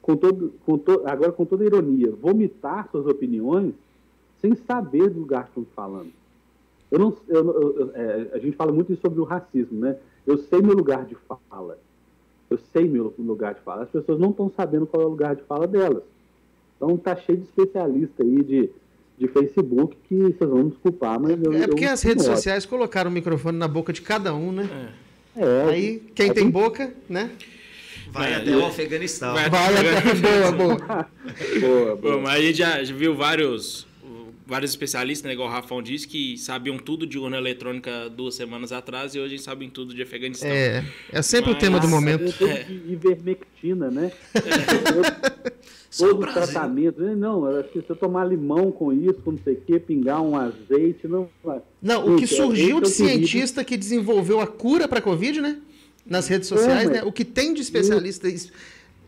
com 0.00 0.16
todo, 0.16 0.52
com 0.66 0.76
to, 0.78 1.02
agora 1.04 1.30
com 1.30 1.44
toda 1.44 1.64
ironia, 1.64 2.10
vomitar 2.10 2.88
suas 2.90 3.06
opiniões 3.06 3.74
sem 4.42 4.54
saber 4.66 5.08
do 5.08 5.20
lugar 5.20 5.44
que 5.44 5.48
estão 5.60 5.66
falando. 5.74 6.10
Eu 6.90 6.98
não, 6.98 7.16
eu, 7.26 7.44
eu, 7.78 7.90
é, 7.94 8.26
a 8.34 8.38
gente 8.38 8.54
fala 8.54 8.70
muito 8.70 8.94
sobre 8.96 9.18
o 9.18 9.24
racismo, 9.24 9.80
né? 9.80 9.96
Eu 10.26 10.36
sei 10.36 10.60
meu 10.60 10.74
lugar 10.74 11.06
de 11.06 11.16
fala. 11.48 11.78
Eu 12.50 12.58
sei 12.70 12.86
meu 12.86 13.14
lugar 13.18 13.54
de 13.54 13.60
fala. 13.60 13.84
As 13.84 13.88
pessoas 13.88 14.20
não 14.20 14.30
estão 14.30 14.52
sabendo 14.54 14.86
qual 14.86 15.02
é 15.02 15.06
o 15.06 15.08
lugar 15.08 15.34
de 15.34 15.42
fala 15.44 15.66
delas. 15.66 16.02
Então 16.76 16.96
tá 16.98 17.16
cheio 17.16 17.38
de 17.38 17.44
especialista 17.44 18.22
aí 18.22 18.42
de, 18.44 18.70
de 19.16 19.28
Facebook 19.28 19.96
que 20.06 20.16
vocês 20.18 20.50
vão 20.50 20.64
me 20.64 20.70
desculpar, 20.70 21.18
mas 21.18 21.42
eu, 21.42 21.52
É 21.54 21.66
porque 21.66 21.86
as 21.86 22.02
redes 22.02 22.24
sociais 22.26 22.66
colocaram 22.66 23.10
o 23.10 23.14
microfone 23.14 23.56
na 23.56 23.68
boca 23.68 23.90
de 23.92 24.02
cada 24.02 24.34
um, 24.34 24.52
né? 24.52 24.68
É. 25.34 25.42
é 25.42 25.62
aí, 25.70 26.02
quem 26.14 26.30
tem 26.34 26.44
gente... 26.44 26.52
boca, 26.52 26.92
né? 27.08 27.30
Vai 28.10 28.32
É, 28.32 28.36
até 28.36 28.54
o 28.54 28.66
Afeganistão. 28.66 29.32
Vai- 29.32 29.48
Vai, 29.48 29.72
boa, 30.20 30.52
boa. 30.52 30.76
Boa, 31.60 31.96
Bom, 31.96 32.00
boa. 32.02 32.20
mas 32.20 32.34
a 32.34 32.42
gente 32.42 32.58
já 32.58 32.82
viu 32.82 33.14
vários, 33.14 33.86
vários 34.52 34.70
especialistas, 34.70 35.26
né, 35.26 35.32
igual 35.32 35.48
o 35.48 35.50
Rafão 35.50 35.82
disse, 35.82 36.06
que 36.06 36.36
sabiam 36.36 36.76
tudo 36.76 37.06
de 37.06 37.18
urna 37.18 37.38
eletrônica 37.38 38.10
duas 38.10 38.34
semanas 38.34 38.70
atrás 38.70 39.14
e 39.14 39.18
hoje 39.18 39.38
sabem 39.38 39.70
tudo 39.70 39.94
de 39.94 40.02
Afeganistão. 40.02 40.46
É, 40.50 40.84
é 41.10 41.22
sempre 41.22 41.50
o 41.50 41.54
Mas- 41.54 41.62
tema 41.62 41.80
do 41.80 41.88
momento. 41.88 42.24
eu 42.24 42.32
tenho 42.32 42.64
de 42.80 42.92
ivermectina, 42.92 43.90
né? 43.90 44.12
O 45.94 45.98
Todo 45.98 46.12
o 46.14 46.18
Brasil. 46.20 46.42
tratamento. 46.42 47.02
Não, 47.02 47.44
eu 47.50 47.60
acho 47.60 47.68
que 47.68 47.80
se 47.82 47.90
eu 47.90 47.94
tomar 47.96 48.24
limão 48.24 48.72
com 48.72 48.90
isso, 48.94 49.20
com 49.22 49.32
não 49.32 49.38
sei 49.44 49.52
o 49.54 49.60
quê, 49.60 49.78
pingar 49.78 50.22
um 50.22 50.34
azeite, 50.36 51.06
não 51.06 51.28
vai. 51.44 51.60
Não, 51.82 52.14
o 52.14 52.16
que 52.16 52.24
Gente, 52.24 52.36
surgiu 52.36 52.80
de 52.80 52.86
é 52.86 52.88
o 52.88 52.90
cientista 52.90 53.62
que 53.62 53.76
desenvolveu 53.76 54.40
a 54.40 54.46
cura 54.46 54.88
para 54.88 55.00
a 55.00 55.02
Covid, 55.02 55.42
né? 55.42 55.58
Nas 56.06 56.28
redes 56.28 56.48
sociais, 56.48 56.84
mas- 56.88 56.96
né? 56.96 57.02
O 57.04 57.12
que 57.12 57.26
tem 57.26 57.52
de 57.52 57.60
especialista 57.60 58.26
is- 58.26 58.50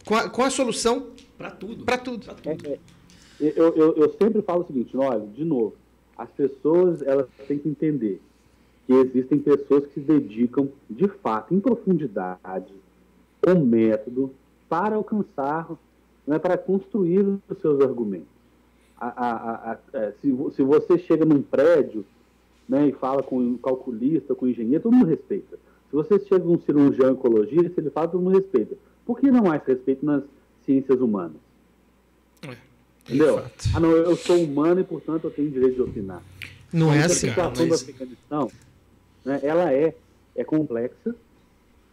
com 0.05 0.15
a, 0.15 0.29
com 0.29 0.43
a 0.43 0.51
solução 0.51 1.07
Para 1.39 1.51
tudo. 1.51 1.85
para 1.87 1.97
tudo. 1.97 2.27
Pra 2.27 2.35
tudo. 2.35 2.69
É, 2.69 2.79
Eu, 3.57 3.75
eu, 3.75 3.95
eu 3.97 4.15
sempre 4.21 4.43
falo 4.43 4.63
o 4.63 4.67
seguinte, 4.67 4.97
olha, 4.97 5.27
de 5.27 5.45
novo, 5.45 5.75
as 6.17 6.31
pessoas 6.31 7.03
elas 7.03 7.27
têm 7.47 7.59
que 7.59 7.69
entender 7.69 8.21
que 8.87 8.93
existem 8.93 9.39
pessoas 9.39 9.87
que 9.87 9.95
se 9.95 10.01
dedicam 10.01 10.69
de 10.89 11.09
fato, 11.09 11.55
em 11.55 11.61
profundidade, 11.61 12.73
com 13.43 13.59
método, 13.61 14.31
para 14.69 14.97
alcançar, 14.97 15.71
né, 16.27 16.39
para 16.39 16.57
construir 16.59 17.27
os 17.49 17.59
seus 17.61 17.81
argumentos. 17.81 18.29
A- 18.97 19.09
a- 19.09 19.73
a- 19.73 19.79
é, 19.99 20.13
se, 20.21 20.35
se 20.55 20.63
você 20.63 20.99
chega 20.99 21.25
num 21.25 21.43
prédio 21.43 22.05
né, 22.69 22.89
e 22.89 22.93
fala 22.93 23.23
com 23.23 23.39
um 23.39 23.57
calculista, 23.59 24.35
com 24.35 24.47
um 24.47 24.49
engenheiro, 24.49 24.83
todo 24.85 24.95
mundo 24.95 25.07
respeita. 25.09 25.57
Se 25.91 25.97
você 25.97 26.19
chega 26.21 26.45
num 26.45 26.59
cirurgião 26.61 27.13
oncologista, 27.13 27.81
ele 27.81 27.91
fala, 27.91 28.09
todo 28.09 28.23
mundo 28.23 28.37
respeita. 28.37 28.77
Por 29.05 29.19
que 29.19 29.31
não 29.31 29.51
há 29.51 29.57
esse 29.57 29.67
respeito 29.69 30.05
nas 30.05 30.23
ciências 30.65 31.01
humanas? 31.01 31.37
Entendeu? 33.07 33.39
fato. 33.39 33.69
Ah, 33.75 33.81
não, 33.81 33.91
eu 33.91 34.17
sou 34.17 34.43
humano 34.43 34.81
e, 34.81 34.85
portanto, 34.85 35.25
eu 35.25 35.31
tenho 35.31 35.51
direito 35.51 35.75
de 35.77 35.83
opinar. 35.83 36.23
Não 36.73 36.93
é 36.93 37.05
assim. 37.05 37.29
A 37.29 37.31
situação 37.31 37.67
mas- 37.67 37.83
da 37.83 37.91
Afeganistão, 37.93 38.51
né, 39.25 39.41
ela 39.43 39.73
é, 39.73 39.95
é 40.35 40.45
complexa 40.45 41.15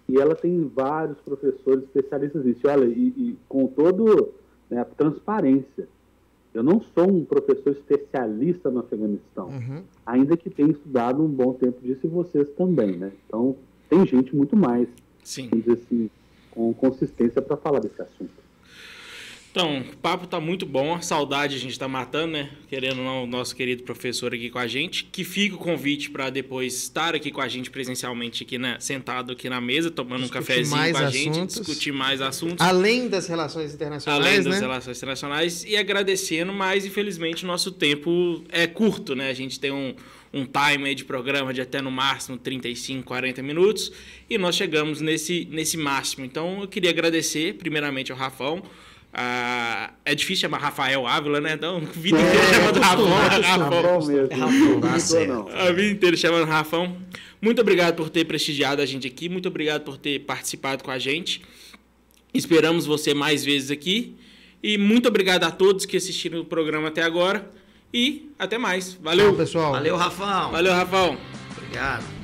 e 0.08 0.18
ela 0.18 0.36
tem 0.36 0.68
vários 0.74 1.18
professores 1.20 1.84
especialistas 1.84 2.46
nisso. 2.46 2.62
Olha, 2.66 2.86
e, 2.86 3.08
e 3.18 3.38
com 3.48 3.68
todo 3.68 4.34
né, 4.70 4.80
a 4.80 4.86
transparência, 4.86 5.88
eu 6.54 6.64
não 6.64 6.82
sou 6.94 7.10
um 7.10 7.24
professor 7.24 7.72
especialista 7.74 8.70
no 8.70 8.80
Afeganistão, 8.80 9.48
Uhum. 9.50 9.84
ainda 10.06 10.36
que 10.36 10.50
tenha 10.50 10.72
estudado 10.72 11.22
um 11.24 11.28
bom 11.28 11.54
tempo 11.54 11.80
disso 11.82 12.02
e 12.04 12.08
vocês 12.10 12.50
também, 12.58 12.98
né? 12.98 13.12
Então, 13.28 13.56
tem 13.90 14.06
gente 14.06 14.36
muito 14.36 14.56
mais, 14.56 14.88
Sim. 15.24 15.48
vamos 15.50 15.66
dizer 15.66 15.80
assim, 15.86 16.10
com 16.52 16.74
consistência 16.74 17.42
para 17.42 17.56
falar 17.56 17.80
desse 17.80 18.02
assunto. 18.02 18.32
Então, 19.52 19.82
o 19.82 19.98
papo 19.98 20.26
tá 20.28 20.40
muito 20.40 20.66
bom, 20.66 20.96
a 20.96 21.02
saudade 21.02 21.58
a 21.58 21.60
gente 21.60 21.78
tá 21.78 21.86
matando, 21.86 22.32
né? 22.34 22.50
Querendo 22.70 23.00
ou 23.00 23.04
não, 23.04 23.24
o 23.26 23.28
nosso 23.28 23.54
querido 23.54 23.84
professor 23.84 24.34
aqui 24.34 24.50
com 24.50 24.58
a 24.58 24.66
gente. 24.66 25.04
Que 25.12 25.26
fica 25.26 25.56
o 25.56 25.58
convite 25.58 26.10
para 26.10 26.30
depois 26.30 26.74
estar 26.74 27.14
aqui 27.14 27.32
com 27.32 27.42
a 27.42 27.50
gente 27.50 27.70
presencialmente, 27.70 28.44
aqui, 28.44 28.58
né? 28.58 28.78
Sentado 28.80 29.34
aqui 29.34 29.50
na 29.50 29.60
mesa, 29.60 29.92
tomando 29.92 30.22
Discutir 30.22 30.38
um 30.38 30.42
cafezinho 30.42 30.92
com 30.94 30.98
a 30.98 31.12
gente, 31.12 31.30
assuntos. 31.32 31.56
discutir 31.58 31.92
mais 31.92 32.22
assuntos. 32.22 32.66
Além 32.66 33.10
das 33.10 33.28
relações 33.28 33.74
internacionais, 33.74 34.26
Além 34.26 34.42
das 34.42 34.54
né? 34.54 34.60
relações 34.62 34.98
internacionais 34.98 35.66
e 35.66 35.76
agradecendo, 35.76 36.54
mas 36.54 36.86
infelizmente 36.86 37.46
nosso 37.46 37.74
tempo 37.74 38.42
é 38.50 38.66
curto, 38.68 39.16
né? 39.16 39.30
A 39.30 39.34
gente 39.34 39.60
tem 39.60 39.72
um, 39.72 39.94
um 40.34 40.46
time 40.46 40.88
aí 40.88 40.96
de 40.96 41.04
programa 41.04 41.54
de 41.54 41.60
até 41.60 41.82
no 41.82 41.92
máximo 41.92 42.38
35, 42.38 43.04
40 43.04 43.44
minutos 43.44 43.92
e 44.30 44.38
nós 44.38 44.56
chegamos 44.56 45.02
nesse, 45.02 45.46
nesse 45.52 45.76
máximo. 45.76 46.24
Então 46.24 46.62
eu 46.62 46.70
queria 46.70 46.90
agradecer 46.90 47.56
primeiramente 47.56 48.14
ao 48.14 48.18
Rafão. 48.18 48.64
Ah, 49.14 49.92
é 50.06 50.16
difícil 50.16 50.42
chamar 50.42 50.60
Rafael 50.60 51.06
Ávila, 51.06 51.42
né? 51.42 51.54
Então, 51.54 51.78
a 51.78 51.80
vida 52.00 52.18
É, 52.18 52.22
inteira 52.22 52.54
chamando 52.54 52.80
Rafão. 52.80 53.10
Rafão. 53.10 54.08
Mesmo. 54.08 54.28
É 54.32 54.36
Rafão, 54.36 54.82
tá 54.82 55.00
certo. 55.00 55.50
A 55.50 55.72
vida 55.72 55.92
inteira 55.92 56.18
chamando 56.18 56.46
Rafão. 56.46 56.98
Muito 57.42 57.60
obrigado 57.60 57.96
por 57.96 58.10
ter 58.10 58.24
prestigiado 58.26 58.82
a 58.82 58.86
gente 58.86 59.08
aqui. 59.08 59.28
Muito 59.28 59.48
obrigado 59.50 59.84
por 59.84 59.98
ter 59.98 60.20
participado 60.20 60.84
com 60.84 60.92
a 60.92 61.00
gente. 61.00 61.42
Esperamos 62.34 62.86
você 62.86 63.14
mais 63.14 63.44
vezes 63.44 63.70
aqui. 63.72 64.16
E 64.64 64.78
muito 64.78 65.08
obrigado 65.10 65.44
a 65.44 65.52
todos 65.52 65.86
que 65.86 65.98
assistiram 65.98 66.40
o 66.40 66.46
programa 66.46 66.88
até 66.88 67.02
agora. 67.02 67.50
E 67.94 68.30
até 68.40 68.58
mais. 68.58 68.94
Valeu. 68.94 69.30
Tchau, 69.30 69.36
pessoal. 69.38 69.72
Valeu, 69.74 69.98
Rafão. 69.98 70.52
Valeu, 70.52 70.72
Rafão. 70.72 71.18
Obrigado. 71.58 72.21